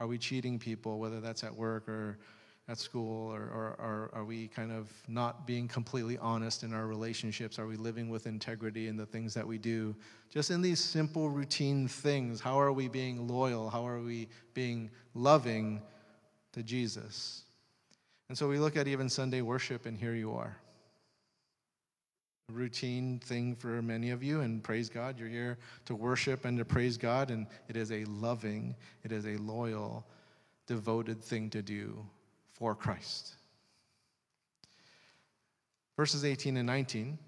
Are 0.00 0.06
we 0.06 0.16
cheating 0.16 0.58
people, 0.58 0.98
whether 0.98 1.20
that's 1.20 1.44
at 1.44 1.54
work 1.54 1.86
or 1.86 2.18
at 2.66 2.78
school, 2.78 3.30
or, 3.30 3.40
or, 3.40 3.76
or, 3.78 4.10
are 4.12 4.24
we 4.24 4.46
kind 4.46 4.70
of 4.70 4.88
not 5.08 5.44
being 5.44 5.66
completely 5.66 6.16
honest 6.18 6.62
in 6.62 6.72
our 6.72 6.86
relationships? 6.86 7.58
Are 7.58 7.66
we 7.66 7.74
living 7.74 8.08
with 8.08 8.26
integrity 8.26 8.86
in 8.86 8.96
the 8.96 9.04
things 9.04 9.34
that 9.34 9.44
we 9.44 9.58
do? 9.58 9.94
Just 10.32 10.52
in 10.52 10.62
these 10.62 10.78
simple 10.78 11.28
routine 11.28 11.88
things, 11.88 12.40
how 12.40 12.60
are 12.60 12.72
we 12.72 12.86
being 12.86 13.26
loyal? 13.26 13.68
How 13.68 13.84
are 13.84 14.00
we 14.00 14.28
being 14.54 14.88
loving? 15.14 15.82
To 16.52 16.62
Jesus. 16.62 17.44
And 18.28 18.38
so 18.38 18.48
we 18.48 18.58
look 18.58 18.76
at 18.76 18.86
even 18.86 19.08
Sunday 19.08 19.42
worship, 19.42 19.86
and 19.86 19.98
here 19.98 20.14
you 20.14 20.32
are. 20.32 20.56
A 22.48 22.52
routine 22.52 23.18
thing 23.18 23.54
for 23.54 23.82
many 23.82 24.10
of 24.10 24.22
you, 24.22 24.40
and 24.40 24.62
praise 24.62 24.88
God, 24.88 25.18
you're 25.18 25.28
here 25.28 25.58
to 25.86 25.94
worship 25.94 26.44
and 26.44 26.58
to 26.58 26.64
praise 26.64 26.96
God, 26.96 27.30
and 27.30 27.46
it 27.68 27.76
is 27.76 27.90
a 27.92 28.04
loving, 28.04 28.76
it 29.04 29.12
is 29.12 29.26
a 29.26 29.36
loyal, 29.36 30.06
devoted 30.66 31.22
thing 31.22 31.50
to 31.50 31.62
do 31.62 32.04
for 32.52 32.74
Christ. 32.74 33.34
Verses 35.96 36.24
18 36.24 36.56
and 36.56 36.66
19. 36.66 37.18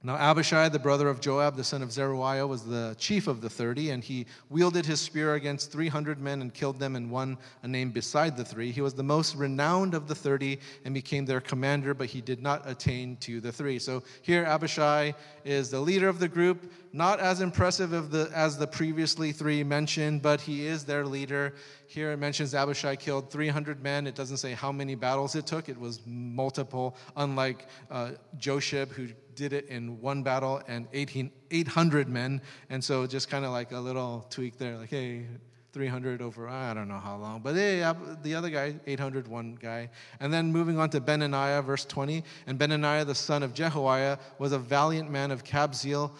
Now, 0.00 0.14
Abishai, 0.14 0.68
the 0.68 0.78
brother 0.78 1.08
of 1.08 1.20
Joab, 1.20 1.56
the 1.56 1.64
son 1.64 1.82
of 1.82 1.90
Zeruiah, 1.90 2.46
was 2.46 2.62
the 2.62 2.94
chief 3.00 3.26
of 3.26 3.40
the 3.40 3.50
thirty, 3.50 3.90
and 3.90 4.02
he 4.02 4.26
wielded 4.48 4.86
his 4.86 5.00
spear 5.00 5.34
against 5.34 5.72
300 5.72 6.20
men 6.20 6.40
and 6.40 6.54
killed 6.54 6.78
them, 6.78 6.94
and 6.94 7.10
won 7.10 7.36
a 7.64 7.68
name 7.68 7.90
beside 7.90 8.36
the 8.36 8.44
three. 8.44 8.70
He 8.70 8.80
was 8.80 8.94
the 8.94 9.02
most 9.02 9.34
renowned 9.34 9.94
of 9.94 10.06
the 10.06 10.14
thirty 10.14 10.60
and 10.84 10.94
became 10.94 11.26
their 11.26 11.40
commander, 11.40 11.94
but 11.94 12.06
he 12.06 12.20
did 12.20 12.40
not 12.40 12.62
attain 12.64 13.16
to 13.22 13.40
the 13.40 13.50
three. 13.50 13.80
So 13.80 14.04
here, 14.22 14.44
Abishai 14.44 15.14
is 15.44 15.68
the 15.68 15.80
leader 15.80 16.08
of 16.08 16.20
the 16.20 16.28
group, 16.28 16.72
not 16.92 17.18
as 17.18 17.40
impressive 17.40 17.90
the, 18.12 18.30
as 18.32 18.56
the 18.56 18.68
previously 18.68 19.32
three 19.32 19.64
mentioned, 19.64 20.22
but 20.22 20.40
he 20.40 20.64
is 20.64 20.84
their 20.84 21.06
leader. 21.06 21.54
Here 21.88 22.12
it 22.12 22.18
mentions 22.18 22.54
Abishai 22.54 22.94
killed 22.96 23.32
300 23.32 23.82
men. 23.82 24.06
It 24.06 24.14
doesn't 24.14 24.36
say 24.36 24.52
how 24.52 24.70
many 24.70 24.94
battles 24.94 25.34
it 25.34 25.44
took, 25.44 25.68
it 25.68 25.80
was 25.80 26.00
multiple, 26.06 26.96
unlike 27.16 27.66
uh, 27.90 28.12
Josheb, 28.38 28.90
who 28.90 29.08
did 29.38 29.52
it 29.52 29.66
in 29.68 30.00
one 30.00 30.22
battle 30.22 30.60
and 30.66 30.88
18, 30.92 31.30
800 31.50 32.08
men. 32.08 32.42
And 32.68 32.82
so 32.82 33.06
just 33.06 33.30
kind 33.30 33.44
of 33.44 33.52
like 33.52 33.72
a 33.72 33.78
little 33.78 34.26
tweak 34.28 34.58
there, 34.58 34.76
like, 34.76 34.90
hey, 34.90 35.26
300 35.72 36.22
over, 36.22 36.48
I 36.48 36.74
don't 36.74 36.88
know 36.88 36.98
how 36.98 37.16
long. 37.16 37.40
But 37.40 37.54
hey, 37.54 37.80
the 38.22 38.34
other 38.34 38.50
guy, 38.50 38.74
801 38.86 39.58
guy. 39.60 39.90
And 40.18 40.32
then 40.32 40.50
moving 40.50 40.78
on 40.78 40.90
to 40.90 41.00
Benaniah, 41.00 41.62
verse 41.62 41.84
20. 41.84 42.24
And 42.46 42.58
Benaniah, 42.58 43.06
the 43.06 43.14
son 43.14 43.42
of 43.42 43.54
Jehoiada, 43.54 44.18
was 44.38 44.52
a 44.52 44.58
valiant 44.58 45.10
man 45.10 45.30
of 45.30 45.44
Kabzeel, 45.44 46.10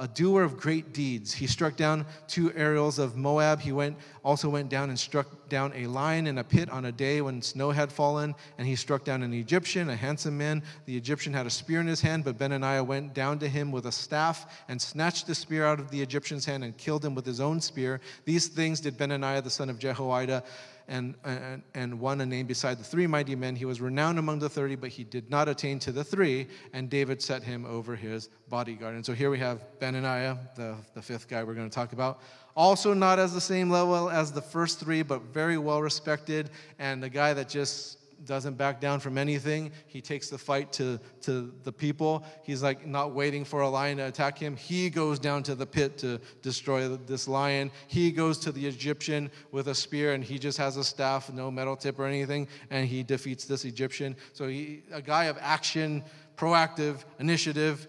a 0.00 0.08
doer 0.08 0.42
of 0.42 0.56
great 0.56 0.92
deeds. 0.92 1.32
He 1.32 1.46
struck 1.46 1.76
down 1.76 2.04
two 2.26 2.52
Ariels 2.54 2.98
of 2.98 3.16
Moab. 3.16 3.60
He 3.60 3.72
went, 3.72 3.96
also 4.24 4.48
went 4.48 4.68
down 4.68 4.90
and 4.90 4.98
struck 4.98 5.48
down 5.48 5.72
a 5.74 5.86
lion 5.86 6.26
in 6.26 6.38
a 6.38 6.44
pit 6.44 6.68
on 6.70 6.84
a 6.84 6.92
day 6.92 7.20
when 7.20 7.40
snow 7.40 7.70
had 7.70 7.90
fallen. 7.90 8.34
And 8.58 8.66
he 8.66 8.76
struck 8.76 9.04
down 9.04 9.22
an 9.22 9.32
Egyptian, 9.32 9.88
a 9.90 9.96
handsome 9.96 10.36
man. 10.36 10.62
The 10.86 10.96
Egyptian 10.96 11.32
had 11.32 11.46
a 11.46 11.50
spear 11.50 11.80
in 11.80 11.86
his 11.86 12.00
hand, 12.00 12.24
but 12.24 12.38
Benaniah 12.38 12.84
went 12.84 13.14
down 13.14 13.38
to 13.38 13.48
him 13.48 13.72
with 13.72 13.86
a 13.86 13.92
staff 13.92 14.62
and 14.68 14.80
snatched 14.80 15.26
the 15.26 15.34
spear 15.34 15.64
out 15.64 15.80
of 15.80 15.90
the 15.90 16.00
Egyptian's 16.00 16.44
hand 16.44 16.64
and 16.64 16.76
killed 16.76 17.04
him 17.04 17.14
with 17.14 17.24
his 17.24 17.40
own 17.40 17.60
spear. 17.60 18.00
These 18.24 18.48
things 18.48 18.80
did 18.80 18.98
Benaniah, 18.98 19.42
the 19.42 19.50
son 19.50 19.70
of 19.70 19.78
Jehoiada 19.78 20.42
and, 20.88 21.14
and, 21.24 21.62
and 21.74 22.00
won 22.00 22.20
a 22.20 22.26
name 22.26 22.46
beside 22.46 22.78
the 22.78 22.84
three 22.84 23.06
mighty 23.06 23.36
men. 23.36 23.54
He 23.54 23.64
was 23.64 23.80
renowned 23.80 24.18
among 24.18 24.38
the 24.38 24.48
30, 24.48 24.76
but 24.76 24.90
he 24.90 25.04
did 25.04 25.30
not 25.30 25.48
attain 25.48 25.78
to 25.80 25.92
the 25.92 26.02
three, 26.02 26.48
and 26.72 26.88
David 26.88 27.22
set 27.22 27.42
him 27.42 27.66
over 27.66 27.94
his 27.94 28.30
bodyguard. 28.48 28.94
And 28.94 29.04
so 29.04 29.12
here 29.12 29.30
we 29.30 29.38
have 29.38 29.64
Benaniah, 29.78 30.38
the, 30.56 30.76
the 30.94 31.02
fifth 31.02 31.28
guy 31.28 31.44
we're 31.44 31.54
going 31.54 31.68
to 31.68 31.74
talk 31.74 31.92
about. 31.92 32.20
Also, 32.56 32.94
not 32.94 33.18
as 33.18 33.32
the 33.32 33.40
same 33.40 33.70
level 33.70 34.10
as 34.10 34.32
the 34.32 34.42
first 34.42 34.80
three, 34.80 35.02
but 35.02 35.22
very 35.32 35.58
well 35.58 35.80
respected, 35.82 36.50
and 36.78 37.02
the 37.02 37.10
guy 37.10 37.34
that 37.34 37.48
just 37.48 37.97
doesn't 38.24 38.54
back 38.54 38.80
down 38.80 39.00
from 39.00 39.18
anything. 39.18 39.70
He 39.86 40.00
takes 40.00 40.28
the 40.28 40.38
fight 40.38 40.72
to, 40.74 40.98
to 41.22 41.52
the 41.64 41.72
people. 41.72 42.24
He's 42.42 42.62
like 42.62 42.86
not 42.86 43.12
waiting 43.12 43.44
for 43.44 43.60
a 43.60 43.68
lion 43.68 43.98
to 43.98 44.06
attack 44.06 44.38
him. 44.38 44.56
He 44.56 44.90
goes 44.90 45.18
down 45.18 45.42
to 45.44 45.54
the 45.54 45.66
pit 45.66 45.98
to 45.98 46.20
destroy 46.42 46.88
this 46.88 47.28
lion. 47.28 47.70
He 47.86 48.10
goes 48.10 48.38
to 48.40 48.52
the 48.52 48.66
Egyptian 48.66 49.30
with 49.52 49.68
a 49.68 49.74
spear 49.74 50.12
and 50.12 50.22
he 50.22 50.38
just 50.38 50.58
has 50.58 50.76
a 50.76 50.84
staff, 50.84 51.32
no 51.32 51.50
metal 51.50 51.76
tip 51.76 51.98
or 51.98 52.06
anything, 52.06 52.48
and 52.70 52.86
he 52.88 53.02
defeats 53.02 53.44
this 53.44 53.64
Egyptian. 53.64 54.16
So 54.32 54.48
he, 54.48 54.82
a 54.92 55.02
guy 55.02 55.24
of 55.24 55.38
action, 55.40 56.04
proactive, 56.36 57.04
initiative. 57.18 57.86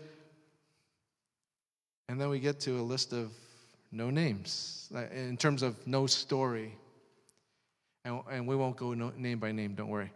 And 2.08 2.20
then 2.20 2.30
we 2.30 2.40
get 2.40 2.60
to 2.62 2.80
a 2.80 2.82
list 2.82 3.14
of 3.14 3.32
no 3.92 4.10
names 4.10 4.90
uh, 4.96 5.06
in 5.12 5.38
terms 5.38 5.64
of 5.64 5.76
no 5.88 6.08
story. 6.08 6.74
And, 8.06 8.22
and 8.32 8.48
we 8.48 8.56
won't 8.56 8.78
go 8.78 8.94
name 8.94 9.40
by 9.40 9.52
name, 9.52 9.76
don't 9.76 9.90
worry. 9.90 10.12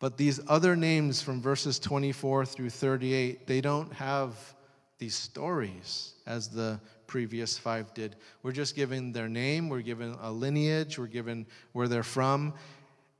But 0.00 0.16
these 0.16 0.40
other 0.48 0.74
names 0.74 1.22
from 1.22 1.40
verses 1.40 1.78
24 1.78 2.46
through 2.46 2.70
38, 2.70 3.46
they 3.46 3.60
don't 3.60 3.92
have 3.92 4.34
these 4.98 5.14
stories 5.14 6.14
as 6.26 6.48
the 6.48 6.80
previous 7.06 7.58
five 7.58 7.92
did. 7.94 8.16
We're 8.42 8.52
just 8.52 8.74
given 8.74 9.12
their 9.12 9.28
name, 9.28 9.68
we're 9.68 9.82
given 9.82 10.16
a 10.22 10.32
lineage, 10.32 10.98
we're 10.98 11.06
given 11.06 11.46
where 11.72 11.86
they're 11.86 12.02
from. 12.02 12.54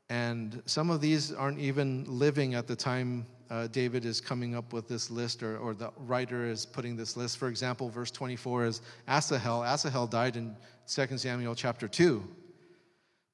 And 0.08 0.62
some 0.66 0.90
of 0.90 1.00
these 1.00 1.32
aren't 1.32 1.58
even 1.58 2.04
living 2.08 2.54
at 2.54 2.66
the 2.66 2.76
time 2.76 3.26
uh, 3.50 3.66
David 3.66 4.04
is 4.04 4.20
coming 4.20 4.54
up 4.54 4.72
with 4.72 4.88
this 4.88 5.10
list, 5.10 5.42
or, 5.42 5.58
or 5.58 5.75
the 5.75 5.90
writer 5.99 6.46
is 6.46 6.64
putting 6.64 6.96
this 6.96 7.16
list. 7.16 7.37
For 7.37 7.49
example, 7.49 7.88
verse 7.88 8.10
24 8.10 8.66
is 8.66 8.82
Asahel. 9.08 9.64
Asahel 9.64 10.06
died 10.06 10.37
in 10.37 10.56
2 10.87 11.18
Samuel 11.18 11.54
chapter 11.54 11.88
2. 11.88 12.22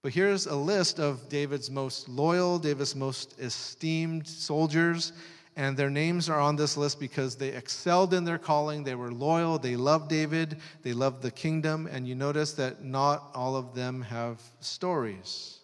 But 0.06 0.14
here's 0.14 0.46
a 0.46 0.54
list 0.54 1.00
of 1.00 1.28
David's 1.28 1.68
most 1.68 2.08
loyal, 2.08 2.60
David's 2.60 2.94
most 2.94 3.40
esteemed 3.40 4.24
soldiers, 4.24 5.12
and 5.56 5.76
their 5.76 5.90
names 5.90 6.28
are 6.28 6.38
on 6.38 6.54
this 6.54 6.76
list 6.76 7.00
because 7.00 7.34
they 7.34 7.48
excelled 7.48 8.14
in 8.14 8.22
their 8.22 8.38
calling, 8.38 8.84
they 8.84 8.94
were 8.94 9.10
loyal, 9.10 9.58
they 9.58 9.74
loved 9.74 10.08
David, 10.08 10.58
they 10.84 10.92
loved 10.92 11.22
the 11.22 11.32
kingdom, 11.32 11.88
and 11.90 12.06
you 12.06 12.14
notice 12.14 12.52
that 12.52 12.84
not 12.84 13.32
all 13.34 13.56
of 13.56 13.74
them 13.74 14.00
have 14.02 14.40
stories. 14.60 15.58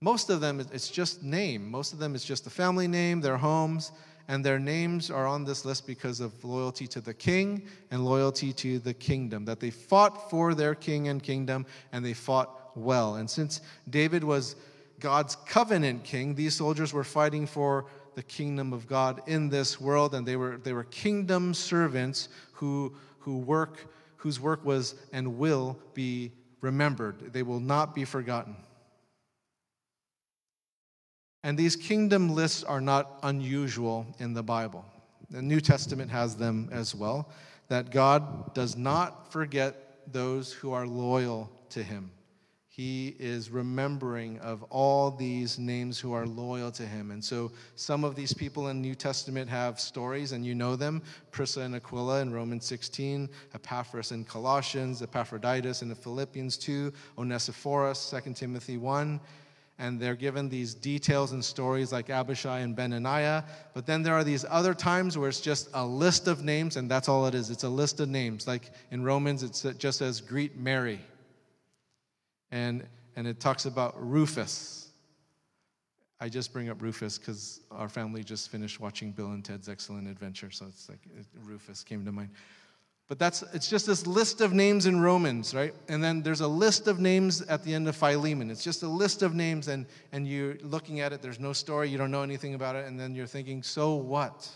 Most 0.00 0.30
of 0.30 0.40
them, 0.40 0.58
it's 0.58 0.90
just 0.90 1.22
name. 1.22 1.70
Most 1.70 1.92
of 1.92 2.00
them, 2.00 2.16
it's 2.16 2.24
just 2.24 2.48
a 2.48 2.50
family 2.50 2.88
name, 2.88 3.20
their 3.20 3.36
homes, 3.36 3.92
and 4.26 4.44
their 4.44 4.58
names 4.58 5.12
are 5.12 5.28
on 5.28 5.44
this 5.44 5.64
list 5.64 5.86
because 5.86 6.18
of 6.18 6.44
loyalty 6.44 6.88
to 6.88 7.00
the 7.00 7.14
king 7.14 7.68
and 7.92 8.04
loyalty 8.04 8.52
to 8.54 8.80
the 8.80 8.94
kingdom. 8.94 9.44
That 9.44 9.60
they 9.60 9.70
fought 9.70 10.28
for 10.28 10.54
their 10.54 10.74
king 10.74 11.06
and 11.06 11.22
kingdom, 11.22 11.66
and 11.92 12.04
they 12.04 12.14
fought 12.14 12.63
well. 12.76 13.16
And 13.16 13.28
since 13.28 13.60
David 13.88 14.24
was 14.24 14.56
God's 15.00 15.36
covenant 15.36 16.04
king, 16.04 16.34
these 16.34 16.54
soldiers 16.54 16.92
were 16.92 17.04
fighting 17.04 17.46
for 17.46 17.86
the 18.14 18.22
kingdom 18.22 18.72
of 18.72 18.86
God 18.86 19.22
in 19.26 19.48
this 19.48 19.80
world, 19.80 20.14
and 20.14 20.26
they 20.26 20.36
were, 20.36 20.58
they 20.58 20.72
were 20.72 20.84
kingdom 20.84 21.52
servants 21.52 22.28
who, 22.52 22.94
who 23.18 23.38
work, 23.38 23.86
whose 24.16 24.40
work 24.40 24.64
was 24.64 24.94
and 25.12 25.38
will 25.38 25.78
be 25.94 26.32
remembered. 26.60 27.32
They 27.32 27.42
will 27.42 27.60
not 27.60 27.94
be 27.94 28.04
forgotten. 28.04 28.56
And 31.42 31.58
these 31.58 31.76
kingdom 31.76 32.30
lists 32.30 32.64
are 32.64 32.80
not 32.80 33.18
unusual 33.22 34.06
in 34.18 34.32
the 34.32 34.42
Bible. 34.42 34.84
The 35.28 35.42
New 35.42 35.60
Testament 35.60 36.10
has 36.10 36.36
them 36.36 36.68
as 36.72 36.94
well, 36.94 37.28
that 37.68 37.90
God 37.90 38.54
does 38.54 38.76
not 38.76 39.30
forget 39.30 40.12
those 40.12 40.52
who 40.52 40.72
are 40.72 40.86
loyal 40.86 41.50
to 41.70 41.82
him 41.82 42.10
he 42.76 43.14
is 43.20 43.50
remembering 43.50 44.36
of 44.40 44.64
all 44.64 45.08
these 45.08 45.60
names 45.60 46.00
who 46.00 46.12
are 46.12 46.26
loyal 46.26 46.72
to 46.72 46.82
him. 46.82 47.12
And 47.12 47.24
so 47.24 47.52
some 47.76 48.02
of 48.02 48.16
these 48.16 48.34
people 48.34 48.66
in 48.66 48.82
the 48.82 48.88
New 48.88 48.96
Testament 48.96 49.48
have 49.48 49.78
stories, 49.78 50.32
and 50.32 50.44
you 50.44 50.56
know 50.56 50.74
them 50.74 51.00
Priscilla 51.30 51.66
and 51.66 51.76
Aquila 51.76 52.20
in 52.20 52.32
Romans 52.32 52.64
16, 52.64 53.28
Epaphras 53.54 54.10
in 54.10 54.24
Colossians, 54.24 55.02
Epaphroditus 55.02 55.82
in 55.82 55.88
the 55.88 55.94
Philippians 55.94 56.56
2, 56.56 56.92
Onesiphorus, 57.16 58.12
2 58.24 58.32
Timothy 58.32 58.76
1. 58.76 59.20
And 59.78 60.00
they're 60.00 60.16
given 60.16 60.48
these 60.48 60.74
details 60.74 61.30
and 61.30 61.44
stories 61.44 61.92
like 61.92 62.10
Abishai 62.10 62.60
and 62.60 62.76
Benaniah. 62.76 63.44
But 63.72 63.86
then 63.86 64.02
there 64.02 64.14
are 64.14 64.24
these 64.24 64.44
other 64.50 64.74
times 64.74 65.16
where 65.16 65.28
it's 65.28 65.40
just 65.40 65.68
a 65.74 65.86
list 65.86 66.26
of 66.26 66.42
names, 66.42 66.76
and 66.76 66.90
that's 66.90 67.08
all 67.08 67.26
it 67.26 67.36
is. 67.36 67.50
It's 67.50 67.64
a 67.64 67.68
list 67.68 68.00
of 68.00 68.08
names. 68.08 68.48
Like 68.48 68.72
in 68.90 69.04
Romans, 69.04 69.64
it 69.64 69.78
just 69.78 69.98
says, 69.98 70.20
Greet 70.20 70.56
Mary 70.56 70.98
and, 72.54 72.86
and 73.16 73.26
it 73.26 73.40
talks 73.40 73.66
about 73.66 73.94
Rufus. 73.98 74.88
I 76.20 76.28
just 76.28 76.52
bring 76.52 76.68
up 76.68 76.80
Rufus 76.80 77.18
because 77.18 77.60
our 77.72 77.88
family 77.88 78.22
just 78.22 78.48
finished 78.48 78.78
watching 78.78 79.10
Bill 79.10 79.32
and 79.32 79.44
Ted's 79.44 79.68
Excellent 79.68 80.06
Adventure, 80.06 80.52
so 80.52 80.66
it's 80.68 80.88
like 80.88 81.00
it, 81.18 81.26
Rufus 81.44 81.82
came 81.82 82.04
to 82.04 82.12
mind. 82.12 82.30
But 83.08 83.18
that's 83.18 83.42
it's 83.52 83.68
just 83.68 83.86
this 83.86 84.06
list 84.06 84.40
of 84.40 84.52
names 84.52 84.86
in 84.86 85.00
Romans, 85.00 85.52
right? 85.52 85.74
And 85.88 86.02
then 86.02 86.22
there's 86.22 86.42
a 86.42 86.48
list 86.48 86.86
of 86.86 87.00
names 87.00 87.42
at 87.42 87.64
the 87.64 87.74
end 87.74 87.88
of 87.88 87.96
Philemon. 87.96 88.50
It's 88.50 88.64
just 88.64 88.84
a 88.84 88.88
list 88.88 89.22
of 89.22 89.34
names, 89.34 89.66
and, 89.66 89.84
and 90.12 90.26
you're 90.26 90.56
looking 90.62 91.00
at 91.00 91.12
it, 91.12 91.20
there's 91.20 91.40
no 91.40 91.52
story, 91.52 91.90
you 91.90 91.98
don't 91.98 92.12
know 92.12 92.22
anything 92.22 92.54
about 92.54 92.76
it, 92.76 92.86
and 92.86 92.98
then 92.98 93.16
you're 93.16 93.26
thinking, 93.26 93.64
so 93.64 93.96
what? 93.96 94.48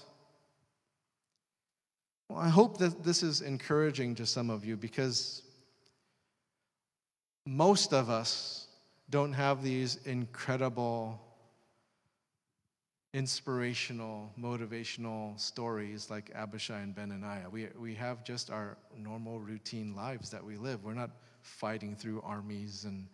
Well, 2.29 2.39
I 2.39 2.49
hope 2.49 2.79
that 2.79 3.03
this 3.03 3.25
is 3.25 3.41
encouraging 3.41 4.15
to 4.15 4.25
some 4.25 4.51
of 4.51 4.65
you 4.65 4.77
because 4.77 5.43
most 7.49 7.95
of 7.95 8.11
us 8.11 8.67
don't 9.09 9.33
have 9.33 9.63
these 9.63 9.99
incredible, 10.05 11.19
inspirational, 13.15 14.31
motivational 14.39 15.39
stories 15.41 16.11
like 16.11 16.31
Abishai 16.35 16.81
and 16.81 16.95
Benaniah. 16.95 17.51
We, 17.51 17.69
we 17.79 17.95
have 17.95 18.23
just 18.23 18.51
our 18.51 18.77
normal, 18.95 19.41
routine 19.41 19.97
lives 19.97 20.29
that 20.29 20.45
we 20.45 20.57
live. 20.57 20.85
We're 20.85 20.93
not 20.93 21.11
fighting 21.41 21.97
through 21.97 22.21
armies 22.21 22.85
and 22.85 23.09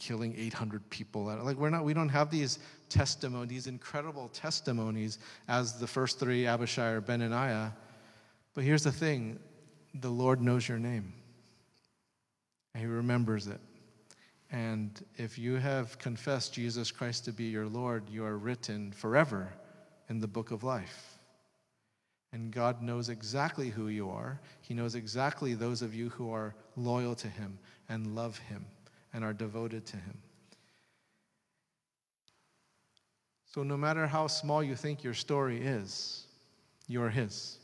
killing 0.00 0.34
800 0.36 0.90
people. 0.90 1.22
Like 1.22 1.56
we're 1.56 1.70
not, 1.70 1.84
we 1.84 1.94
don't 1.94 2.08
have 2.08 2.28
these 2.28 2.58
testimonies, 2.88 3.48
these 3.48 3.66
incredible 3.68 4.30
testimonies 4.32 5.20
as 5.46 5.78
the 5.78 5.86
first 5.86 6.18
three, 6.18 6.48
Abishai 6.48 6.88
or 6.88 7.00
Benaniah. 7.00 7.72
But 8.54 8.64
here's 8.64 8.82
the 8.82 8.90
thing 8.90 9.38
the 9.94 10.10
Lord 10.10 10.40
knows 10.40 10.68
your 10.68 10.80
name. 10.80 11.12
He 12.76 12.86
remembers 12.86 13.46
it. 13.46 13.60
And 14.50 15.02
if 15.16 15.38
you 15.38 15.56
have 15.56 15.98
confessed 15.98 16.52
Jesus 16.52 16.90
Christ 16.90 17.24
to 17.24 17.32
be 17.32 17.44
your 17.44 17.66
Lord, 17.66 18.08
you 18.10 18.24
are 18.24 18.36
written 18.36 18.92
forever 18.92 19.52
in 20.08 20.20
the 20.20 20.26
book 20.26 20.50
of 20.50 20.62
life. 20.62 21.18
And 22.32 22.50
God 22.50 22.82
knows 22.82 23.08
exactly 23.08 23.68
who 23.68 23.88
you 23.88 24.10
are. 24.10 24.40
He 24.62 24.74
knows 24.74 24.94
exactly 24.94 25.54
those 25.54 25.82
of 25.82 25.94
you 25.94 26.08
who 26.10 26.32
are 26.32 26.54
loyal 26.76 27.14
to 27.16 27.28
Him 27.28 27.58
and 27.88 28.14
love 28.14 28.38
Him 28.38 28.64
and 29.12 29.24
are 29.24 29.34
devoted 29.34 29.84
to 29.86 29.96
Him. 29.96 30.18
So, 33.46 33.62
no 33.62 33.76
matter 33.76 34.06
how 34.06 34.28
small 34.28 34.62
you 34.62 34.74
think 34.74 35.04
your 35.04 35.12
story 35.12 35.60
is, 35.60 36.26
you 36.88 37.02
are 37.02 37.10
His. 37.10 37.58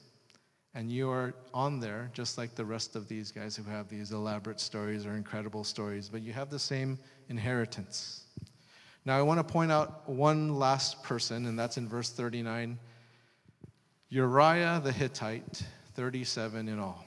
And 0.79 0.93
you 0.93 1.11
are 1.11 1.35
on 1.53 1.81
there, 1.81 2.09
just 2.15 2.39
like 2.39 2.55
the 2.55 2.65
rest 2.65 2.95
of 2.95 3.09
these 3.09 3.33
guys 3.33 3.57
who 3.57 3.65
have 3.65 3.89
these 3.89 4.13
elaborate 4.13 4.61
stories 4.61 5.07
or 5.07 5.17
incredible 5.17 5.65
stories, 5.65 6.09
but 6.09 6.23
you 6.23 6.33
have 6.33 6.51
the 6.51 6.59
same 6.61 7.01
inheritance. 7.29 8.27
Now, 9.05 9.19
I 9.19 9.23
want 9.23 9.41
to 9.41 9.53
point 9.53 9.73
out 9.73 10.09
one 10.09 10.55
last 10.55 11.03
person, 11.03 11.47
and 11.47 11.59
that's 11.59 11.79
in 11.79 11.89
verse 11.89 12.11
39 12.11 12.79
Uriah 14.11 14.81
the 14.85 14.93
Hittite, 14.93 15.65
37 15.97 16.69
in 16.69 16.79
all. 16.79 17.05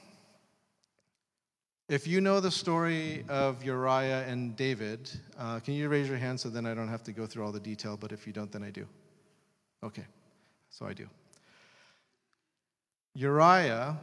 If 1.88 2.08
you 2.08 2.20
know 2.20 2.42
the 2.42 2.51
story 2.51 3.24
of 3.30 3.63
Uriah 3.63 4.25
and 4.28 4.54
David, 4.54 5.10
uh, 5.40 5.62
can 5.62 5.75
you 5.75 5.88
raise 5.88 6.10
your 6.10 6.18
hand 6.18 6.42
so 6.42 6.50
then 6.50 6.66
I 6.66 6.74
don't 6.74 6.90
have 6.90 7.04
to 7.04 7.13
go 7.13 7.25
through 7.25 7.46
all 7.46 7.54
the 7.54 7.60
detail? 7.62 7.96
But 7.96 8.12
if 8.12 8.28
you 8.28 8.34
don't, 8.34 8.51
then 8.51 8.63
I 8.63 8.70
do. 8.70 8.86
Okay, 9.82 10.06
so 10.70 10.86
I 10.86 10.92
do. 10.92 11.08
Uriah, 13.13 14.00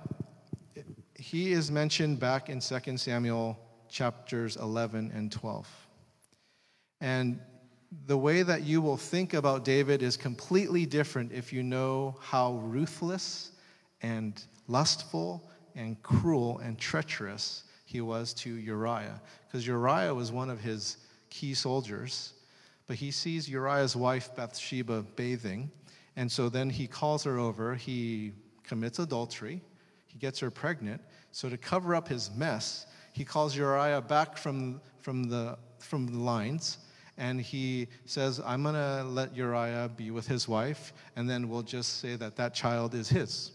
he 1.15 1.53
is 1.53 1.71
mentioned 1.71 2.21
back 2.21 2.51
in 2.51 2.61
2 2.61 2.97
Samuel 2.99 3.59
chapters 3.89 4.57
11 4.57 5.13
and 5.15 5.33
12. 5.33 5.67
And 7.01 7.41
the 8.07 8.19
way 8.19 8.43
that 8.43 8.65
you 8.65 8.83
will 8.83 8.99
think 8.99 9.33
about 9.33 9.65
David 9.65 10.03
is 10.03 10.19
completely 10.19 10.85
different 10.85 11.33
if 11.33 11.55
you 11.55 11.63
know 11.63 12.17
how 12.21 12.57
ruthless 12.57 13.53
and 14.03 14.43
lustful 14.67 15.43
and 15.75 16.01
cruel 16.03 16.59
and 16.59 16.79
treacherous 16.79 17.65
he 17.87 18.03
was 18.03 18.35
to 18.35 18.51
Uriah. 18.51 19.23
Because 19.47 19.67
Uriah 19.67 20.15
was 20.15 20.31
one 20.31 20.51
of 20.51 20.61
his 20.61 20.99
key 21.31 21.55
soldiers, 21.55 22.35
but 22.87 22.97
he 22.97 23.11
sees 23.11 23.49
Uriah's 23.49 23.97
wife 23.97 24.37
Bathsheba 24.37 25.03
bathing, 25.17 25.71
and 26.17 26.31
so 26.31 26.51
then 26.51 26.69
he 26.69 26.87
calls 26.87 27.25
her 27.25 27.39
over. 27.39 27.75
He 27.75 28.33
commits 28.69 28.99
adultery, 28.99 29.61
he 30.07 30.19
gets 30.19 30.39
her 30.41 30.51
pregnant. 30.51 31.01
So, 31.33 31.49
to 31.49 31.57
cover 31.57 31.95
up 31.95 32.09
his 32.09 32.31
mess, 32.37 32.87
he 33.13 33.25
calls 33.25 33.57
Uriah 33.57 34.01
back 34.01 34.37
from, 34.37 34.81
from, 35.01 35.25
the, 35.25 35.59
from 35.79 36.07
the 36.07 36.19
lines 36.19 36.79
and 37.19 37.41
he 37.41 37.89
says, 38.07 38.41
I'm 38.47 38.63
going 38.63 38.77
to 38.77 39.03
let 39.05 39.37
Uriah 39.37 39.91
be 39.95 40.13
with 40.13 40.29
his 40.29 40.47
wife, 40.47 40.93
and 41.17 41.29
then 41.29 41.49
we'll 41.49 41.63
just 41.63 41.99
say 41.99 42.15
that 42.15 42.37
that 42.37 42.55
child 42.55 42.95
is 42.95 43.09
his. 43.09 43.51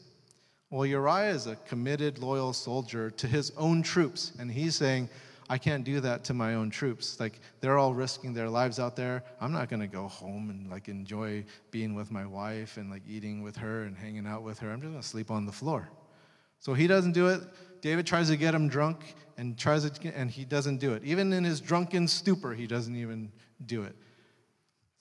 Well, 0.70 0.86
Uriah 0.86 1.34
is 1.34 1.48
a 1.48 1.56
committed, 1.56 2.20
loyal 2.20 2.52
soldier 2.52 3.10
to 3.12 3.28
his 3.28 3.54
own 3.58 3.82
troops, 3.82 4.34
and 4.38 4.52
he's 4.52 4.76
saying, 4.76 5.10
I 5.50 5.58
can't 5.58 5.84
do 5.84 6.00
that 6.00 6.24
to 6.26 6.34
my 6.34 6.56
own 6.56 6.70
troops. 6.70 7.20
Like 7.20 7.40
they're 7.60 7.78
all 7.78 7.94
risking 7.94 8.34
their 8.34 8.50
lives 8.50 8.80
out 8.80 8.96
there. 8.96 9.24
I'm 9.42 9.52
not 9.52 9.70
going 9.70 9.82
to 9.82 9.88
go 9.88 10.08
home 10.08 10.50
and 10.50 10.70
like 10.70 10.88
enjoy 10.88 11.46
being 11.72 11.96
with 11.96 12.12
my 12.12 12.26
wife 12.26 12.78
and 12.78 12.90
like 12.90 13.04
eating 13.08 13.44
with 13.44 13.58
her 13.58 13.84
and 13.84 13.98
hanging 13.98 14.26
out 14.26 14.44
with 14.44 14.60
her. 14.60 14.72
I'm 14.72 14.80
just 14.80 14.92
going 14.92 15.02
to 15.02 15.08
sleep 15.08 15.32
on 15.32 15.46
the 15.46 15.52
floor. 15.52 15.90
So 16.60 16.74
he 16.74 16.88
doesn't 16.88 17.12
do 17.12 17.28
it. 17.28 17.42
David 17.82 18.08
tries 18.08 18.30
to 18.30 18.38
get 18.38 18.56
him 18.56 18.70
drunk 18.70 19.16
and 19.38 19.58
tries 19.58 19.90
to, 19.90 20.16
and 20.16 20.32
he 20.32 20.46
doesn't 20.46 20.78
do 20.78 20.94
it. 20.94 21.04
Even 21.04 21.34
in 21.34 21.44
his 21.44 21.60
drunken 21.60 22.08
stupor, 22.08 22.54
he 22.54 22.66
doesn't 22.66 22.96
even 22.96 23.30
do 23.66 23.84
it. 23.84 23.96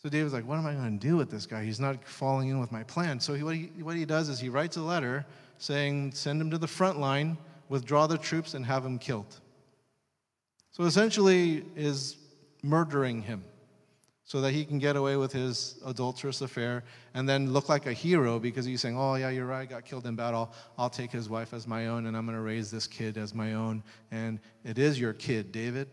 So 0.03 0.09
David's 0.09 0.33
like, 0.33 0.45
what 0.45 0.59
am 0.59 0.67
I 0.67 0.75
going 0.75 0.99
to 0.99 1.07
do 1.07 1.17
with 1.17 1.31
this 1.31 1.47
guy? 1.47 1.63
He's 1.63 1.79
not 1.79 2.05
falling 2.05 2.49
in 2.49 2.59
with 2.59 2.73
my 2.73 2.83
plan. 2.83 3.21
So 3.21 3.35
he, 3.35 3.45
what, 3.45 3.55
he, 3.55 3.71
what 3.81 3.95
he 3.95 4.05
does 4.05 4.29
is 4.29 4.41
he 4.41 4.49
writes 4.49 4.77
a 4.77 4.83
letter 4.83 5.25
saying, 5.59 6.11
send 6.11 6.41
him 6.41 6.51
to 6.51 6.59
the 6.59 6.67
front 6.67 6.99
line, 6.99 7.39
withdraw 7.69 8.09
the 8.09 8.19
troops, 8.19 8.55
and 8.55 8.67
have 8.67 8.85
him 8.85 8.99
killed. 8.99 9.39
So 10.73 10.85
essentially, 10.85 11.65
is 11.77 12.17
murdering 12.63 13.23
him 13.23 13.45
so 14.25 14.41
that 14.41 14.53
he 14.53 14.65
can 14.65 14.79
get 14.79 14.97
away 14.97 15.17
with 15.17 15.33
his 15.33 15.79
adulterous 15.85 16.41
affair 16.41 16.85
and 17.13 17.29
then 17.29 17.53
look 17.53 17.69
like 17.69 17.87
a 17.87 17.93
hero 17.93 18.39
because 18.39 18.65
he's 18.65 18.81
saying, 18.81 18.97
Oh, 18.97 19.15
yeah, 19.17 19.29
you're 19.29 19.47
right, 19.47 19.61
I 19.61 19.65
got 19.67 19.85
killed 19.85 20.07
in 20.07 20.17
battle. 20.17 20.53
I'll 20.79 20.89
take 20.89 21.13
his 21.13 21.29
wife 21.29 21.53
as 21.53 21.67
my 21.67 21.89
own 21.89 22.07
and 22.07 22.17
I'm 22.17 22.25
going 22.25 22.37
to 22.37 22.43
raise 22.43 22.71
this 22.71 22.87
kid 22.87 23.19
as 23.19 23.35
my 23.35 23.53
own. 23.53 23.83
And 24.11 24.41
it 24.65 24.79
is 24.79 24.99
your 24.99 25.13
kid, 25.13 25.53
David. 25.53 25.89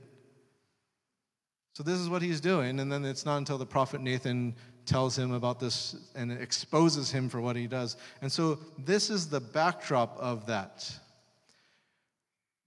So 1.73 1.83
this 1.83 1.99
is 1.99 2.07
what 2.07 2.21
he's 2.21 2.39
doing. 2.39 2.79
And 2.79 2.89
then 2.89 3.03
it's 3.03 3.25
not 3.25 3.37
until 3.37 3.57
the 3.57 3.65
prophet 3.65 3.99
Nathan 3.99 4.55
tells 4.85 5.17
him 5.17 5.33
about 5.33 5.59
this 5.59 5.95
and 6.15 6.31
exposes 6.31 7.11
him 7.11 7.29
for 7.29 7.41
what 7.41 7.55
he 7.55 7.67
does. 7.67 7.97
And 8.21 8.31
so 8.31 8.59
this 8.77 9.09
is 9.09 9.27
the 9.27 9.39
backdrop 9.39 10.17
of 10.17 10.45
that. 10.45 10.89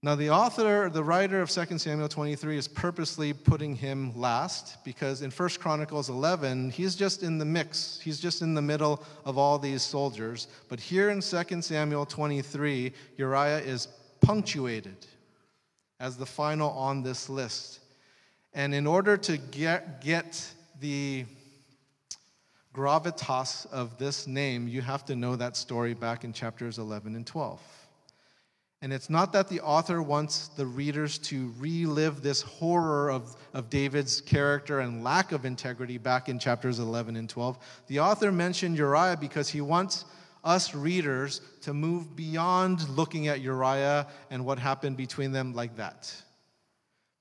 Now, 0.05 0.15
the 0.15 0.31
author, 0.31 0.89
the 0.89 1.01
writer 1.01 1.41
of 1.41 1.49
2 1.49 1.77
Samuel 1.77 2.09
23 2.09 2.57
is 2.57 2.67
purposely 2.67 3.31
putting 3.31 3.73
him 3.73 4.11
last 4.19 4.83
because 4.83 5.21
in 5.21 5.31
1 5.31 5.49
Chronicles 5.61 6.09
11, 6.09 6.71
he's 6.71 6.93
just 6.93 7.23
in 7.23 7.37
the 7.37 7.45
mix. 7.45 8.01
He's 8.03 8.19
just 8.19 8.41
in 8.41 8.53
the 8.53 8.61
middle 8.61 9.01
of 9.23 9.37
all 9.37 9.57
these 9.57 9.81
soldiers. 9.81 10.47
But 10.67 10.81
here 10.81 11.09
in 11.09 11.21
2 11.21 11.61
Samuel 11.61 12.05
23, 12.05 12.91
Uriah 13.15 13.59
is 13.59 13.87
punctuated 14.19 15.07
as 16.01 16.17
the 16.17 16.25
final 16.25 16.71
on 16.71 17.01
this 17.01 17.29
list. 17.29 17.79
And 18.53 18.75
in 18.75 18.85
order 18.85 19.15
to 19.15 19.37
get, 19.37 20.01
get 20.01 20.45
the 20.81 21.23
gravitas 22.75 23.71
of 23.71 23.97
this 23.97 24.27
name, 24.27 24.67
you 24.67 24.81
have 24.81 25.05
to 25.05 25.15
know 25.15 25.37
that 25.37 25.55
story 25.55 25.93
back 25.93 26.25
in 26.25 26.33
chapters 26.33 26.77
11 26.77 27.15
and 27.15 27.25
12. 27.25 27.82
And 28.83 28.91
it's 28.91 29.09
not 29.09 29.31
that 29.31 29.47
the 29.47 29.61
author 29.61 30.03
wants 30.03 30.49
the 30.49 30.65
readers 30.65 31.17
to 31.19 31.53
relive 31.57 32.21
this 32.21 32.41
horror 32.41 33.09
of, 33.09 33.33
of 33.53 33.69
David's 33.69 34.19
character 34.19 34.81
and 34.81 35.05
lack 35.05 35.31
of 35.31 35.45
integrity 35.45 35.97
back 35.97 36.27
in 36.27 36.37
chapters 36.37 36.79
11 36.79 37.15
and 37.15 37.29
12. 37.29 37.57
The 37.87 38.01
author 38.01 38.29
mentioned 38.29 38.77
Uriah 38.77 39.15
because 39.17 39.47
he 39.47 39.61
wants 39.61 40.03
us 40.43 40.75
readers 40.75 41.39
to 41.61 41.73
move 41.73 42.13
beyond 42.13 42.89
looking 42.89 43.29
at 43.29 43.39
Uriah 43.39 44.05
and 44.29 44.43
what 44.43 44.59
happened 44.59 44.97
between 44.97 45.31
them 45.31 45.53
like 45.53 45.77
that 45.77 46.13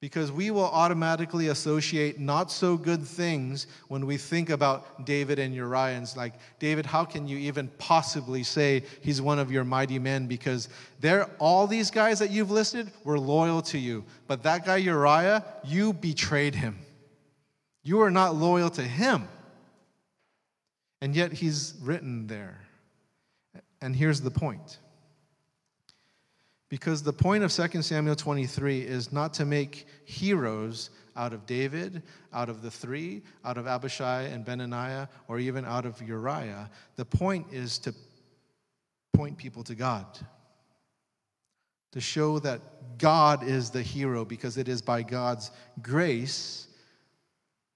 because 0.03 0.33
we 0.33 0.51
will 0.51 0.65
automatically 0.65 1.47
associate 1.47 2.19
not 2.19 2.51
so 2.51 2.77
good 2.77 3.07
things 3.07 3.69
when 3.87 4.05
we 4.05 4.17
think 4.17 4.51
about 4.51 5.07
David 5.07 5.39
and 5.39 5.55
Uriah. 5.55 5.97
It's 6.01 6.17
like, 6.17 6.35
David, 6.59 6.85
how 6.85 7.05
can 7.05 7.29
you 7.29 7.39
even 7.39 7.69
possibly 7.79 8.43
say 8.43 8.83
he's 9.01 9.23
one 9.23 9.39
of 9.39 9.53
your 9.53 9.63
mighty 9.63 10.01
men? 10.01 10.27
Because 10.27 10.69
they're, 10.99 11.31
all 11.39 11.69
these 11.69 11.93
guys 11.93 12.19
that 12.19 12.33
you've 12.33 12.51
listed 12.51 12.91
were 13.05 13.17
loyal 13.17 13.63
to 13.63 13.79
you. 13.79 14.05
But 14.27 14.43
that 14.43 14.67
guy, 14.67 14.79
Uriah, 14.79 15.45
you 15.63 15.93
betrayed 15.93 16.57
him. 16.57 16.81
You 17.85 18.01
are 18.01 18.11
not 18.11 18.35
loyal 18.35 18.71
to 18.71 18.83
him. 18.83 19.29
And 21.01 21.15
yet 21.15 21.33
he's 21.33 21.75
written 21.81 22.27
there. 22.27 22.59
And 23.81 23.95
here's 23.95 24.21
the 24.21 24.33
point 24.33 24.79
because 26.73 27.03
the 27.03 27.13
point 27.13 27.45
of 27.45 27.53
2 27.53 27.83
Samuel 27.83 28.17
23 28.17 28.81
is 28.81 29.13
not 29.13 29.35
to 29.35 29.45
make 29.45 29.87
heroes 30.07 30.89
out 31.15 31.35
of 31.35 31.45
David, 31.45 32.03
out 32.33 32.49
of 32.49 32.63
the 32.63 32.71
three, 32.71 33.21
out 33.45 33.59
of 33.59 33.67
Abishai 33.67 34.23
and 34.23 34.43
Benaniah, 34.43 35.07
or 35.29 35.39
even 35.39 35.67
out 35.67 35.85
of 35.85 36.01
Uriah. 36.01 36.71
The 36.97 37.05
point 37.05 37.47
is 37.53 37.79
to 37.81 37.95
point 39.13 39.37
people 39.37 39.63
to 39.65 39.75
God. 39.75 40.07
To 41.91 42.01
show 42.01 42.39
that 42.39 42.63
God 42.97 43.47
is 43.47 43.69
the 43.69 43.83
hero 43.83 44.25
because 44.25 44.57
it 44.57 44.67
is 44.67 44.81
by 44.81 45.03
God's 45.03 45.51
grace 45.83 46.69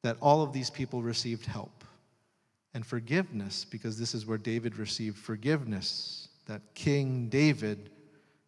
that 0.05 0.17
all 0.23 0.41
of 0.41 0.55
these 0.55 0.71
people 0.71 1.03
received 1.03 1.45
help 1.45 1.85
and 2.73 2.87
forgiveness 2.87 3.67
because 3.67 3.99
this 3.99 4.15
is 4.15 4.25
where 4.25 4.39
David 4.39 4.79
received 4.79 5.19
forgiveness. 5.19 6.29
That 6.47 6.63
King 6.73 7.29
David 7.29 7.91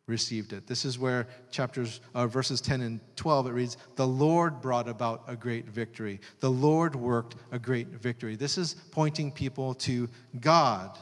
received 0.08 0.52
it. 0.52 0.66
This 0.66 0.84
is 0.84 0.98
where 0.98 1.28
chapters 1.50 2.00
uh, 2.14 2.26
verses 2.26 2.60
10 2.60 2.80
and 2.80 3.00
12 3.16 3.48
it 3.48 3.52
reads, 3.52 3.76
"The 3.96 4.06
Lord 4.06 4.60
brought 4.60 4.88
about 4.88 5.22
a 5.28 5.36
great 5.36 5.66
victory. 5.66 6.20
The 6.40 6.50
Lord 6.50 6.96
worked 6.96 7.36
a 7.52 7.58
great 7.58 7.88
victory." 7.88 8.34
This 8.34 8.58
is 8.58 8.74
pointing 8.90 9.30
people 9.30 9.74
to 9.74 10.08
God. 10.40 10.98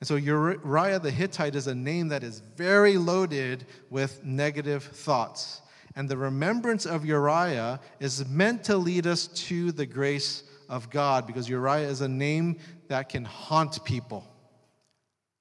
And 0.00 0.08
so 0.08 0.16
Uriah 0.16 0.98
the 0.98 1.10
Hittite 1.10 1.54
is 1.54 1.66
a 1.66 1.74
name 1.74 2.08
that 2.08 2.24
is 2.24 2.40
very 2.56 2.96
loaded 2.96 3.66
with 3.90 4.24
negative 4.24 4.82
thoughts. 4.82 5.60
And 5.94 6.08
the 6.08 6.16
remembrance 6.16 6.86
of 6.86 7.04
Uriah 7.04 7.80
is 7.98 8.26
meant 8.26 8.64
to 8.64 8.76
lead 8.76 9.06
us 9.06 9.26
to 9.26 9.72
the 9.72 9.86
grace 9.86 10.44
of 10.68 10.88
God 10.88 11.26
because 11.26 11.48
Uriah 11.48 11.88
is 11.88 12.00
a 12.00 12.08
name 12.08 12.58
that 12.88 13.10
can 13.10 13.24
haunt 13.24 13.84
people. 13.84 14.26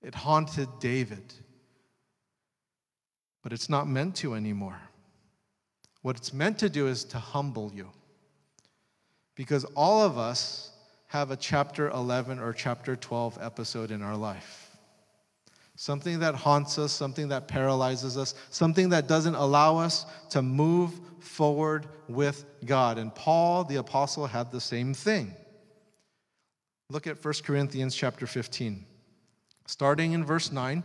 It 0.01 0.15
haunted 0.15 0.67
David 0.79 1.33
but 3.43 3.53
it's 3.53 3.69
not 3.69 3.87
meant 3.87 4.15
to 4.17 4.35
anymore. 4.35 4.79
What 6.01 6.17
it's 6.17 6.33
meant 6.33 6.59
to 6.59 6.69
do 6.69 6.87
is 6.87 7.03
to 7.05 7.17
humble 7.17 7.71
you. 7.73 7.89
Because 9.35 9.65
all 9.75 10.01
of 10.01 10.17
us 10.17 10.71
have 11.07 11.31
a 11.31 11.35
chapter 11.35 11.89
11 11.89 12.39
or 12.39 12.53
chapter 12.53 12.95
12 12.95 13.37
episode 13.41 13.91
in 13.91 14.01
our 14.01 14.15
life. 14.15 14.77
Something 15.75 16.19
that 16.19 16.35
haunts 16.35 16.77
us, 16.77 16.91
something 16.91 17.29
that 17.29 17.47
paralyzes 17.47 18.17
us, 18.17 18.35
something 18.49 18.89
that 18.89 19.07
doesn't 19.07 19.35
allow 19.35 19.77
us 19.77 20.05
to 20.31 20.41
move 20.41 20.99
forward 21.19 21.87
with 22.07 22.45
God. 22.65 22.97
And 22.97 23.15
Paul 23.15 23.63
the 23.63 23.77
apostle 23.77 24.27
had 24.27 24.51
the 24.51 24.59
same 24.61 24.93
thing. 24.93 25.33
Look 26.89 27.07
at 27.07 27.23
1 27.23 27.33
Corinthians 27.43 27.95
chapter 27.95 28.27
15. 28.27 28.85
Starting 29.67 30.13
in 30.13 30.25
verse 30.25 30.51
9, 30.51 30.83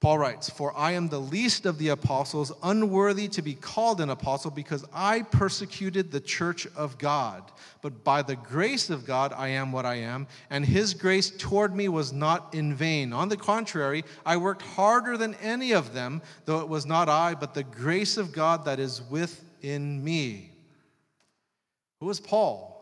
Paul 0.00 0.18
writes, 0.18 0.48
For 0.48 0.76
I 0.76 0.92
am 0.92 1.08
the 1.08 1.20
least 1.20 1.66
of 1.66 1.78
the 1.78 1.88
apostles, 1.88 2.52
unworthy 2.62 3.26
to 3.28 3.42
be 3.42 3.54
called 3.54 4.00
an 4.00 4.10
apostle, 4.10 4.52
because 4.52 4.84
I 4.92 5.22
persecuted 5.22 6.12
the 6.12 6.20
church 6.20 6.68
of 6.76 6.98
God. 6.98 7.50
But 7.82 8.04
by 8.04 8.22
the 8.22 8.36
grace 8.36 8.90
of 8.90 9.04
God, 9.04 9.32
I 9.32 9.48
am 9.48 9.72
what 9.72 9.84
I 9.84 9.96
am, 9.96 10.28
and 10.50 10.64
his 10.64 10.94
grace 10.94 11.30
toward 11.30 11.74
me 11.74 11.88
was 11.88 12.12
not 12.12 12.54
in 12.54 12.74
vain. 12.74 13.12
On 13.12 13.28
the 13.28 13.36
contrary, 13.36 14.04
I 14.24 14.36
worked 14.36 14.62
harder 14.62 15.16
than 15.16 15.34
any 15.36 15.72
of 15.72 15.92
them, 15.92 16.22
though 16.44 16.60
it 16.60 16.68
was 16.68 16.86
not 16.86 17.08
I, 17.08 17.34
but 17.34 17.54
the 17.54 17.64
grace 17.64 18.16
of 18.16 18.30
God 18.32 18.66
that 18.66 18.78
is 18.78 19.02
within 19.02 20.04
me. 20.04 20.52
Who 21.98 22.08
is 22.08 22.20
Paul? 22.20 22.77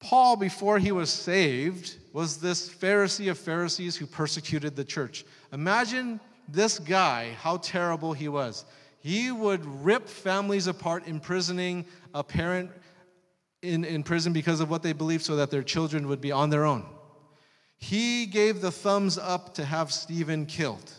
Paul, 0.00 0.36
before 0.36 0.78
he 0.78 0.92
was 0.92 1.10
saved, 1.10 1.96
was 2.12 2.38
this 2.38 2.68
Pharisee 2.68 3.30
of 3.30 3.38
Pharisees 3.38 3.96
who 3.96 4.06
persecuted 4.06 4.74
the 4.74 4.84
church. 4.84 5.24
Imagine 5.52 6.18
this 6.48 6.78
guy, 6.78 7.36
how 7.40 7.58
terrible 7.58 8.12
he 8.12 8.28
was. 8.28 8.64
He 9.00 9.30
would 9.30 9.64
rip 9.84 10.08
families 10.08 10.66
apart, 10.66 11.06
imprisoning 11.06 11.84
a 12.14 12.24
parent 12.24 12.70
in, 13.62 13.84
in 13.84 14.02
prison 14.02 14.32
because 14.32 14.60
of 14.60 14.70
what 14.70 14.82
they 14.82 14.92
believed 14.92 15.24
so 15.24 15.36
that 15.36 15.50
their 15.50 15.62
children 15.62 16.08
would 16.08 16.20
be 16.20 16.32
on 16.32 16.50
their 16.50 16.64
own. 16.64 16.84
He 17.76 18.26
gave 18.26 18.60
the 18.60 18.70
thumbs 18.70 19.16
up 19.18 19.54
to 19.54 19.64
have 19.64 19.92
Stephen 19.92 20.46
killed. 20.46 20.92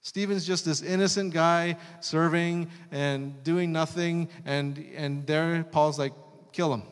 Stephen's 0.00 0.46
just 0.46 0.66
this 0.66 0.82
innocent 0.82 1.32
guy 1.32 1.78
serving 2.00 2.70
and 2.90 3.42
doing 3.42 3.72
nothing, 3.72 4.28
and, 4.44 4.78
and 4.94 5.26
there 5.26 5.64
Paul's 5.64 5.98
like, 5.98 6.12
kill 6.52 6.74
him. 6.74 6.82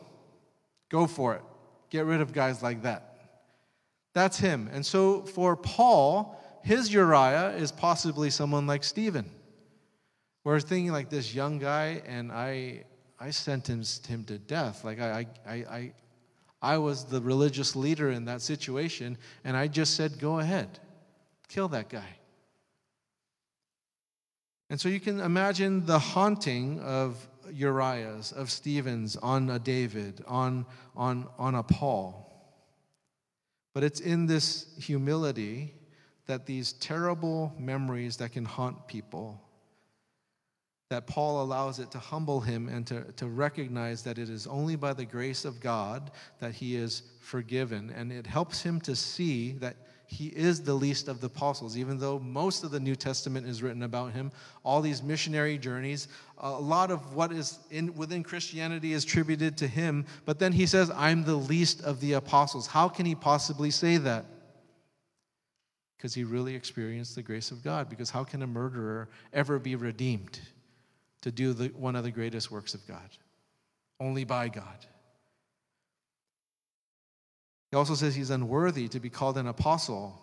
Go 0.93 1.07
for 1.07 1.33
it. 1.33 1.41
Get 1.89 2.05
rid 2.05 2.21
of 2.21 2.33
guys 2.33 2.61
like 2.61 2.83
that. 2.83 3.17
That's 4.13 4.37
him. 4.37 4.69
And 4.71 4.85
so 4.85 5.23
for 5.23 5.55
Paul, 5.55 6.39
his 6.63 6.93
Uriah 6.93 7.55
is 7.55 7.71
possibly 7.71 8.29
someone 8.29 8.67
like 8.67 8.83
Stephen. 8.83 9.27
We're 10.43 10.59
thinking 10.59 10.91
like 10.91 11.09
this 11.09 11.33
young 11.33 11.57
guy, 11.57 12.03
and 12.05 12.31
I, 12.31 12.83
I 13.19 13.31
sentenced 13.31 14.05
him 14.05 14.23
to 14.25 14.37
death. 14.37 14.83
Like 14.83 14.99
I, 15.01 15.25
I, 15.47 15.51
I, 15.51 15.93
I 16.61 16.77
was 16.77 17.05
the 17.05 17.21
religious 17.21 17.75
leader 17.75 18.11
in 18.11 18.25
that 18.25 18.43
situation, 18.43 19.17
and 19.43 19.57
I 19.57 19.67
just 19.69 19.95
said, 19.95 20.19
go 20.19 20.37
ahead, 20.37 20.77
kill 21.47 21.69
that 21.69 21.89
guy. 21.89 22.19
And 24.69 24.79
so 24.79 24.89
you 24.89 24.99
can 24.99 25.19
imagine 25.19 25.87
the 25.87 25.97
haunting 25.97 26.79
of 26.81 27.27
Uriah's, 27.53 28.31
of 28.31 28.51
Stephen's, 28.51 29.15
on 29.17 29.49
a 29.49 29.59
David, 29.59 30.23
on, 30.27 30.65
on, 30.95 31.27
on 31.37 31.55
a 31.55 31.63
Paul. 31.63 32.29
But 33.73 33.83
it's 33.83 33.99
in 33.99 34.25
this 34.25 34.67
humility 34.79 35.73
that 36.25 36.45
these 36.45 36.73
terrible 36.73 37.53
memories 37.57 38.17
that 38.17 38.31
can 38.31 38.45
haunt 38.45 38.87
people, 38.87 39.41
that 40.89 41.07
Paul 41.07 41.41
allows 41.43 41.79
it 41.79 41.91
to 41.91 41.99
humble 41.99 42.39
him 42.39 42.69
and 42.69 42.85
to, 42.87 43.03
to 43.13 43.27
recognize 43.27 44.03
that 44.03 44.17
it 44.17 44.29
is 44.29 44.45
only 44.47 44.75
by 44.75 44.93
the 44.93 45.05
grace 45.05 45.43
of 45.43 45.59
God 45.59 46.11
that 46.39 46.53
he 46.53 46.75
is 46.75 47.03
forgiven. 47.19 47.89
And 47.89 48.11
it 48.11 48.27
helps 48.27 48.61
him 48.61 48.79
to 48.81 48.95
see 48.95 49.53
that 49.53 49.75
he 50.13 50.27
is 50.27 50.61
the 50.61 50.75
least 50.75 51.07
of 51.07 51.21
the 51.21 51.27
apostles, 51.27 51.75
even 51.75 51.97
though 51.97 52.19
most 52.19 52.63
of 52.63 52.69
the 52.69 52.79
New 52.79 52.95
Testament 52.95 53.47
is 53.47 53.63
written 53.63 53.81
about 53.81 54.13
him. 54.13 54.31
All 54.63 54.79
these 54.79 55.01
missionary 55.01 55.57
journeys, 55.57 56.07
a 56.37 56.51
lot 56.51 56.91
of 56.91 57.15
what 57.15 57.31
is 57.31 57.57
in, 57.71 57.95
within 57.95 58.21
Christianity 58.21 58.93
is 58.93 59.03
attributed 59.03 59.57
to 59.57 59.67
him. 59.67 60.05
But 60.25 60.37
then 60.37 60.51
he 60.51 60.67
says, 60.67 60.91
I'm 60.91 61.23
the 61.23 61.35
least 61.35 61.81
of 61.81 61.99
the 61.99 62.13
apostles. 62.13 62.67
How 62.67 62.87
can 62.87 63.07
he 63.07 63.15
possibly 63.15 63.71
say 63.71 63.97
that? 63.97 64.25
Because 65.97 66.13
he 66.13 66.23
really 66.23 66.53
experienced 66.53 67.15
the 67.15 67.23
grace 67.23 67.49
of 67.49 67.63
God. 67.63 67.89
Because 67.89 68.11
how 68.11 68.23
can 68.23 68.43
a 68.43 68.47
murderer 68.47 69.09
ever 69.33 69.57
be 69.57 69.75
redeemed 69.75 70.39
to 71.21 71.31
do 71.31 71.53
the, 71.53 71.69
one 71.69 71.95
of 71.95 72.03
the 72.03 72.11
greatest 72.11 72.51
works 72.51 72.75
of 72.75 72.85
God? 72.87 73.09
Only 73.99 74.25
by 74.25 74.49
God. 74.49 74.85
He 77.73 77.75
also 77.75 77.95
says 77.95 78.13
he's 78.13 78.29
unworthy 78.29 78.87
to 78.89 78.99
be 78.99 79.09
called 79.09 79.35
an 79.35 79.47
apostle, 79.47 80.21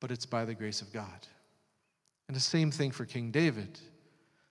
but 0.00 0.10
it's 0.10 0.24
by 0.24 0.46
the 0.46 0.54
grace 0.54 0.80
of 0.80 0.90
God. 0.90 1.26
And 2.26 2.34
the 2.34 2.40
same 2.40 2.70
thing 2.70 2.90
for 2.90 3.04
King 3.04 3.30
David. 3.30 3.78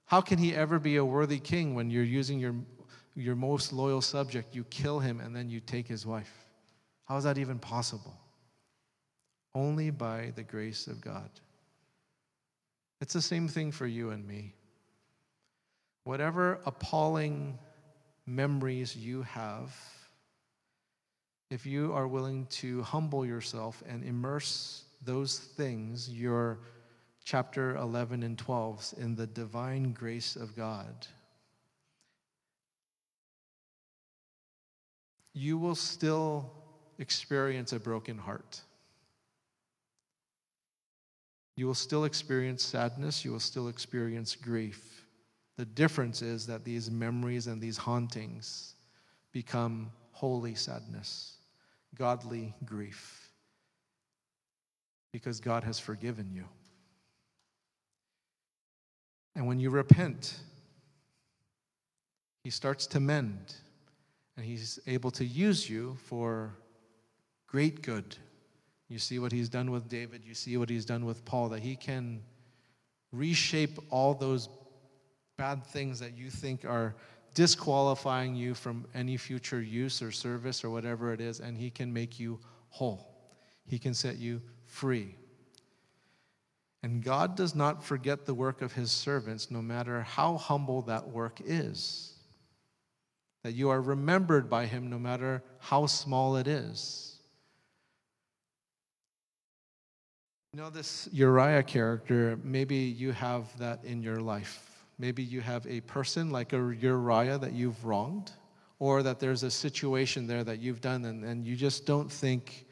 How 0.05 0.21
can 0.21 0.37
he 0.37 0.53
ever 0.53 0.77
be 0.77 0.97
a 0.97 1.03
worthy 1.03 1.39
king 1.39 1.73
when 1.73 1.89
you're 1.89 2.03
using 2.03 2.37
your, 2.37 2.53
your 3.15 3.33
most 3.33 3.73
loyal 3.73 4.01
subject, 4.01 4.53
you 4.53 4.63
kill 4.65 4.99
him, 4.99 5.19
and 5.19 5.35
then 5.35 5.49
you 5.49 5.59
take 5.59 5.87
his 5.87 6.05
wife? 6.05 6.31
How 7.05 7.17
is 7.17 7.23
that 7.23 7.39
even 7.39 7.57
possible? 7.57 8.15
Only 9.55 9.89
by 9.89 10.33
the 10.35 10.43
grace 10.43 10.85
of 10.85 11.01
God. 11.01 11.31
It's 13.01 13.13
the 13.13 13.23
same 13.23 13.47
thing 13.47 13.71
for 13.71 13.87
you 13.87 14.11
and 14.11 14.23
me. 14.27 14.53
Whatever 16.03 16.59
appalling 16.67 17.57
memories 18.27 18.95
you 18.95 19.23
have, 19.23 19.75
if 21.49 21.65
you 21.65 21.93
are 21.93 22.07
willing 22.07 22.45
to 22.47 22.81
humble 22.83 23.25
yourself 23.25 23.81
and 23.87 24.03
immerse 24.03 24.83
those 25.03 25.39
things, 25.39 26.09
your 26.09 26.59
chapter 27.23 27.75
11 27.77 28.23
and 28.23 28.37
12, 28.37 28.93
in 28.97 29.15
the 29.15 29.27
divine 29.27 29.93
grace 29.93 30.35
of 30.35 30.55
God, 30.55 31.07
you 35.33 35.57
will 35.57 35.75
still 35.75 36.51
experience 36.99 37.71
a 37.71 37.79
broken 37.79 38.17
heart. 38.17 38.61
You 41.55 41.67
will 41.67 41.75
still 41.75 42.05
experience 42.05 42.63
sadness, 42.63 43.23
you 43.23 43.31
will 43.31 43.39
still 43.39 43.67
experience 43.67 44.35
grief. 44.35 45.05
The 45.57 45.65
difference 45.65 46.21
is 46.21 46.45
that 46.47 46.63
these 46.63 46.91
memories 46.91 47.47
and 47.47 47.61
these 47.61 47.77
hauntings 47.77 48.75
become 49.31 49.91
holy 50.17 50.55
sadness 50.55 51.37
godly 51.95 52.55
grief 52.65 53.29
because 55.13 55.39
God 55.39 55.63
has 55.63 55.77
forgiven 55.79 56.31
you. 56.33 56.45
And 59.35 59.45
when 59.45 59.59
you 59.59 59.69
repent, 59.69 60.39
He 62.43 62.49
starts 62.49 62.87
to 62.87 62.99
mend 62.99 63.53
and 64.35 64.43
He's 64.43 64.79
able 64.87 65.11
to 65.11 65.23
use 65.23 65.69
you 65.69 65.95
for 66.05 66.51
great 67.45 67.83
good. 67.83 68.17
You 68.89 68.97
see 68.97 69.19
what 69.19 69.31
He's 69.31 69.49
done 69.49 69.69
with 69.69 69.87
David, 69.87 70.23
you 70.25 70.33
see 70.33 70.57
what 70.57 70.67
He's 70.67 70.85
done 70.85 71.05
with 71.05 71.23
Paul, 71.25 71.49
that 71.49 71.59
He 71.59 71.75
can 71.75 72.23
reshape 73.11 73.77
all 73.91 74.15
those 74.15 74.49
bad 75.37 75.63
things 75.63 75.99
that 75.99 76.17
you 76.17 76.31
think 76.31 76.65
are 76.65 76.95
disqualifying 77.33 78.35
you 78.35 78.53
from 78.53 78.85
any 78.93 79.17
future 79.17 79.61
use 79.61 80.01
or 80.01 80.11
service 80.11 80.63
or 80.63 80.69
whatever 80.69 81.13
it 81.13 81.21
is, 81.21 81.39
and 81.39 81.57
He 81.57 81.69
can 81.69 81.91
make 81.93 82.19
you 82.19 82.39
whole. 82.69 83.15
He 83.65 83.79
can 83.79 83.93
set 83.93 84.17
you 84.17 84.41
free. 84.65 85.15
And 86.83 87.03
God 87.03 87.35
does 87.35 87.55
not 87.55 87.83
forget 87.83 88.25
the 88.25 88.33
work 88.33 88.61
of 88.61 88.73
His 88.73 88.91
servants, 88.91 89.51
no 89.51 89.61
matter 89.61 90.01
how 90.01 90.37
humble 90.37 90.83
that 90.83 91.09
work 91.09 91.39
is. 91.43 92.13
That 93.43 93.53
you 93.53 93.69
are 93.69 93.81
remembered 93.81 94.49
by 94.49 94.65
Him, 94.65 94.89
no 94.89 94.99
matter 94.99 95.43
how 95.59 95.85
small 95.85 96.37
it 96.37 96.47
is. 96.47 97.19
You 100.53 100.61
know, 100.61 100.69
this 100.69 101.07
Uriah 101.11 101.63
character, 101.63 102.39
maybe 102.43 102.77
you 102.77 103.11
have 103.11 103.55
that 103.59 103.83
in 103.83 104.01
your 104.01 104.21
life 104.21 104.76
Maybe 104.99 105.23
you 105.23 105.41
have 105.41 105.65
a 105.67 105.81
person 105.81 106.31
like 106.31 106.53
a 106.53 106.57
Uriah 106.57 107.37
that 107.37 107.53
you've 107.53 107.85
wronged, 107.85 108.31
or 108.79 109.03
that 109.03 109.19
there's 109.19 109.43
a 109.43 109.51
situation 109.51 110.27
there 110.27 110.43
that 110.43 110.59
you've 110.59 110.81
done 110.81 111.05
and, 111.05 111.23
and 111.23 111.45
you 111.45 111.55
just 111.55 111.85
don't 111.85 112.11
think 112.11 112.65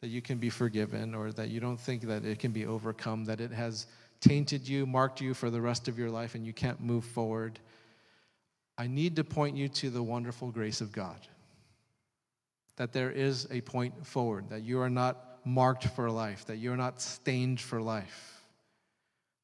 that 0.00 0.08
you 0.08 0.22
can 0.22 0.38
be 0.38 0.48
forgiven, 0.48 1.14
or 1.14 1.30
that 1.32 1.50
you 1.50 1.60
don't 1.60 1.78
think 1.78 2.02
that 2.02 2.24
it 2.24 2.38
can 2.38 2.52
be 2.52 2.64
overcome, 2.64 3.26
that 3.26 3.38
it 3.38 3.52
has 3.52 3.86
tainted 4.20 4.66
you, 4.66 4.86
marked 4.86 5.20
you 5.20 5.34
for 5.34 5.50
the 5.50 5.60
rest 5.60 5.88
of 5.88 5.98
your 5.98 6.08
life, 6.08 6.34
and 6.34 6.46
you 6.46 6.54
can't 6.54 6.80
move 6.80 7.04
forward. 7.04 7.58
I 8.78 8.86
need 8.86 9.16
to 9.16 9.24
point 9.24 9.56
you 9.56 9.68
to 9.68 9.90
the 9.90 10.02
wonderful 10.02 10.50
grace 10.50 10.80
of 10.80 10.90
God. 10.90 11.18
That 12.76 12.94
there 12.94 13.10
is 13.10 13.46
a 13.50 13.60
point 13.60 14.06
forward, 14.06 14.48
that 14.48 14.62
you 14.62 14.80
are 14.80 14.88
not 14.88 15.40
marked 15.44 15.84
for 15.88 16.10
life, 16.10 16.46
that 16.46 16.56
you're 16.56 16.78
not 16.78 17.02
stained 17.02 17.60
for 17.60 17.82
life 17.82 18.29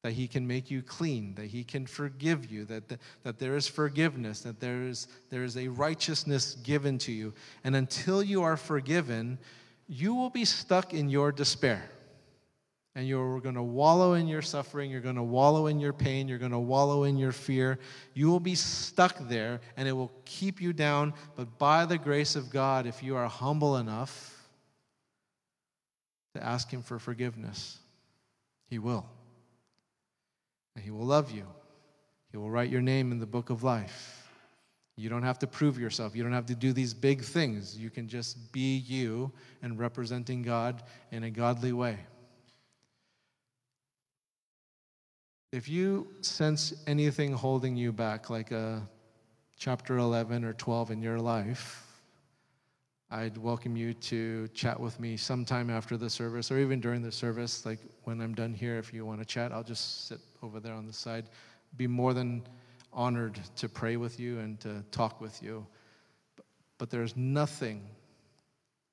that 0.03 0.13
he 0.13 0.27
can 0.27 0.47
make 0.47 0.69
you 0.69 0.81
clean, 0.81 1.33
that 1.35 1.47
he 1.47 1.63
can 1.63 1.85
forgive 1.85 2.51
you, 2.51 2.65
that, 2.65 2.87
that, 2.87 2.99
that 3.23 3.39
there 3.39 3.55
is 3.55 3.67
forgiveness, 3.67 4.41
that 4.41 4.59
there 4.59 4.83
is, 4.83 5.07
there 5.29 5.43
is 5.43 5.57
a 5.57 5.67
righteousness 5.67 6.55
given 6.63 6.97
to 6.99 7.11
you. 7.11 7.33
And 7.63 7.75
until 7.75 8.21
you 8.21 8.43
are 8.43 8.57
forgiven, 8.57 9.39
you 9.87 10.13
will 10.13 10.29
be 10.29 10.45
stuck 10.45 10.93
in 10.93 11.09
your 11.09 11.31
despair. 11.31 11.89
And 12.95 13.07
you're 13.07 13.39
going 13.41 13.55
to 13.55 13.63
wallow 13.63 14.13
in 14.13 14.27
your 14.27 14.41
suffering, 14.41 14.89
you're 14.89 15.01
going 15.01 15.15
to 15.15 15.23
wallow 15.23 15.67
in 15.67 15.79
your 15.79 15.93
pain, 15.93 16.27
you're 16.27 16.39
going 16.39 16.51
to 16.51 16.59
wallow 16.59 17.03
in 17.03 17.17
your 17.17 17.31
fear. 17.31 17.77
You 18.13 18.27
will 18.27 18.39
be 18.39 18.55
stuck 18.55 19.27
there, 19.27 19.61
and 19.77 19.87
it 19.87 19.91
will 19.91 20.11
keep 20.25 20.59
you 20.59 20.73
down. 20.73 21.13
But 21.35 21.59
by 21.59 21.85
the 21.85 21.99
grace 21.99 22.35
of 22.35 22.49
God, 22.49 22.87
if 22.87 23.03
you 23.03 23.15
are 23.15 23.27
humble 23.27 23.77
enough 23.77 24.33
to 26.33 26.43
ask 26.43 26.71
Him 26.71 26.81
for 26.81 26.97
forgiveness, 26.97 27.77
He 28.67 28.79
will. 28.79 29.05
And 30.77 30.85
He 30.85 30.91
will 30.91 31.07
love 31.07 31.31
you. 31.31 31.47
He 32.29 32.37
will 32.37 32.51
write 32.51 32.69
your 32.69 32.83
name 32.83 33.11
in 33.11 33.17
the 33.17 33.25
book 33.25 33.49
of 33.49 33.63
life. 33.63 34.29
You 34.95 35.09
don't 35.09 35.23
have 35.23 35.39
to 35.39 35.47
prove 35.47 35.79
yourself. 35.79 36.15
You 36.15 36.21
don't 36.21 36.33
have 36.33 36.45
to 36.45 36.55
do 36.55 36.71
these 36.71 36.93
big 36.93 37.23
things. 37.23 37.75
You 37.75 37.89
can 37.89 38.07
just 38.07 38.51
be 38.51 38.77
you 38.77 39.31
and 39.63 39.79
representing 39.79 40.43
God 40.43 40.83
in 41.11 41.23
a 41.23 41.31
godly 41.31 41.73
way. 41.73 41.97
If 45.51 45.67
you 45.67 46.09
sense 46.21 46.75
anything 46.85 47.33
holding 47.33 47.75
you 47.75 47.91
back, 47.91 48.29
like 48.29 48.51
a 48.51 48.87
chapter 49.57 49.97
11 49.97 50.45
or 50.45 50.53
12 50.53 50.91
in 50.91 51.01
your 51.01 51.17
life, 51.17 51.86
I'd 53.09 53.37
welcome 53.37 53.77
you 53.77 53.93
to 53.93 54.49
chat 54.49 54.77
with 54.77 54.99
me 54.99 55.15
sometime 55.15 55.69
after 55.69 55.95
the 55.95 56.09
service 56.09 56.51
or 56.51 56.59
even 56.59 56.81
during 56.81 57.01
the 57.01 57.11
service. 57.11 57.65
Like 57.65 57.79
when 58.03 58.19
I'm 58.19 58.35
done 58.35 58.53
here, 58.53 58.77
if 58.77 58.93
you 58.93 59.05
want 59.05 59.19
to 59.19 59.25
chat, 59.25 59.53
I'll 59.53 59.63
just 59.63 60.09
sit 60.09 60.19
over 60.43 60.59
there 60.59 60.73
on 60.73 60.85
the 60.85 60.91
side. 60.91 61.29
Be 61.77 61.87
more 61.87 62.13
than 62.13 62.43
honored 62.91 63.39
to 63.55 63.69
pray 63.69 63.95
with 63.95 64.19
you 64.19 64.39
and 64.39 64.59
to 64.59 64.83
talk 64.91 65.21
with 65.21 65.41
you. 65.41 65.65
But 66.77 66.89
there's 66.89 67.15
nothing 67.15 67.81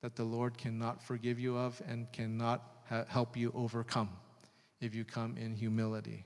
that 0.01 0.15
the 0.15 0.23
Lord 0.23 0.57
cannot 0.57 1.03
forgive 1.03 1.37
you 1.37 1.57
of 1.57 1.81
and 1.85 2.09
cannot 2.13 2.83
ha- 2.87 3.03
help 3.09 3.35
you 3.35 3.51
overcome 3.53 4.09
if 4.79 4.95
you 4.95 5.03
come 5.03 5.35
in 5.35 5.53
humility. 5.53 6.23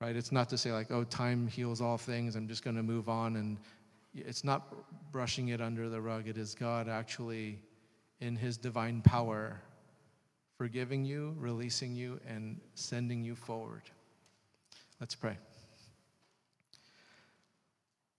Right? 0.00 0.16
It's 0.16 0.32
not 0.32 0.48
to 0.48 0.56
say, 0.56 0.72
like, 0.72 0.90
oh, 0.90 1.04
time 1.04 1.46
heals 1.46 1.82
all 1.82 1.98
things, 1.98 2.36
I'm 2.36 2.48
just 2.48 2.64
going 2.64 2.76
to 2.76 2.82
move 2.82 3.08
on 3.10 3.36
and 3.36 3.58
it's 4.14 4.44
not 4.44 5.12
brushing 5.12 5.48
it 5.48 5.60
under 5.60 5.88
the 5.88 6.00
rug. 6.00 6.28
It 6.28 6.38
is 6.38 6.54
God 6.54 6.88
actually, 6.88 7.58
in 8.20 8.36
His 8.36 8.56
divine 8.56 9.02
power, 9.02 9.60
forgiving 10.56 11.04
you, 11.04 11.34
releasing 11.38 11.94
you, 11.94 12.20
and 12.28 12.60
sending 12.74 13.24
you 13.24 13.34
forward. 13.34 13.82
Let's 15.00 15.14
pray. 15.14 15.36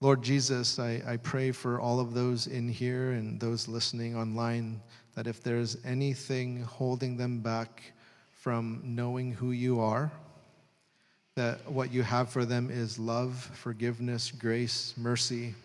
Lord 0.01 0.21
Jesus, 0.21 0.77
I, 0.77 1.01
I 1.07 1.17
pray 1.17 1.51
for 1.51 1.79
all 1.79 1.99
of 1.99 2.13
those 2.13 2.47
in 2.47 2.67
here 2.67 3.11
and 3.11 3.39
those 3.39 3.67
listening 3.67 4.15
online 4.15 4.81
that 5.15 5.25
if 5.25 5.41
there's 5.41 5.77
anything 5.85 6.61
holding 6.61 7.15
them 7.15 7.39
back 7.39 7.93
from 8.33 8.81
knowing 8.83 9.31
who 9.31 9.51
you 9.51 9.79
are, 9.79 10.11
that 11.35 11.69
what 11.71 11.91
you 11.91 12.03
have 12.03 12.29
for 12.29 12.45
them 12.45 12.69
is 12.69 12.99
love, 12.99 13.49
forgiveness, 13.53 14.31
grace, 14.31 14.93
mercy 14.97 15.55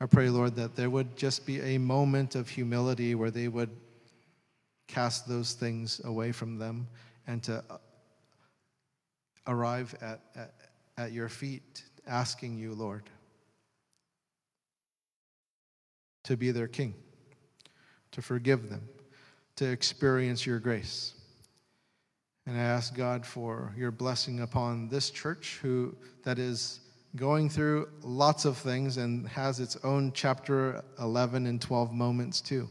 I 0.00 0.06
pray, 0.06 0.28
Lord, 0.28 0.56
that 0.56 0.76
there 0.76 0.90
would 0.90 1.16
just 1.16 1.46
be 1.46 1.60
a 1.60 1.78
moment 1.78 2.34
of 2.34 2.48
humility 2.48 3.14
where 3.14 3.30
they 3.30 3.48
would 3.48 3.70
cast 4.88 5.26
those 5.26 5.54
things 5.54 6.00
away 6.04 6.32
from 6.32 6.58
them 6.58 6.86
and 7.26 7.42
to 7.44 7.64
uh, 7.70 7.78
arrive 9.46 9.94
at, 10.02 10.20
at, 10.34 10.54
at 10.98 11.12
your 11.12 11.28
feet, 11.28 11.82
asking 12.06 12.58
you, 12.58 12.74
Lord, 12.74 13.04
to 16.24 16.36
be 16.36 16.50
their 16.50 16.68
king, 16.68 16.94
to 18.12 18.20
forgive 18.20 18.68
them, 18.68 18.86
to 19.56 19.64
experience 19.64 20.44
your 20.44 20.58
grace. 20.58 21.14
And 22.46 22.56
I 22.56 22.62
ask 22.62 22.94
God 22.94 23.24
for 23.24 23.72
your 23.76 23.90
blessing 23.90 24.40
upon 24.40 24.88
this 24.88 25.10
church 25.10 25.58
who 25.62 25.96
that 26.22 26.38
is 26.38 26.80
going 27.16 27.48
through 27.48 27.88
lots 28.02 28.44
of 28.44 28.56
things 28.56 28.98
and 28.98 29.26
has 29.28 29.58
its 29.58 29.76
own 29.82 30.12
chapter 30.12 30.82
11 31.00 31.46
and 31.46 31.60
12 31.60 31.92
moments 31.92 32.40
too. 32.40 32.68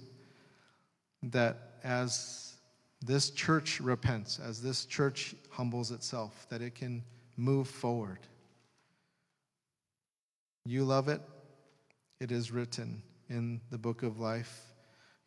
That 1.23 1.57
as 1.83 2.53
this 3.01 3.31
church 3.31 3.79
repents, 3.81 4.39
as 4.39 4.61
this 4.61 4.85
church 4.85 5.35
humbles 5.49 5.91
itself, 5.91 6.47
that 6.49 6.61
it 6.61 6.75
can 6.75 7.03
move 7.37 7.67
forward. 7.67 8.19
You 10.65 10.83
love 10.83 11.09
it. 11.09 11.21
It 12.19 12.31
is 12.31 12.51
written 12.51 13.01
in 13.29 13.61
the 13.71 13.77
book 13.77 14.03
of 14.03 14.19
life. 14.19 14.61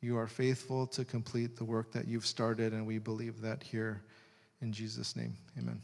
You 0.01 0.17
are 0.17 0.27
faithful 0.27 0.87
to 0.89 1.05
complete 1.05 1.57
the 1.57 1.65
work 1.65 1.93
that 1.93 2.07
you've 2.07 2.27
started, 2.27 2.73
and 2.73 2.87
we 2.87 2.99
believe 2.99 3.41
that 3.43 3.63
here 3.63 4.03
in 4.61 4.73
Jesus' 4.73 5.17
name. 5.17 5.37
Amen. 5.59 5.81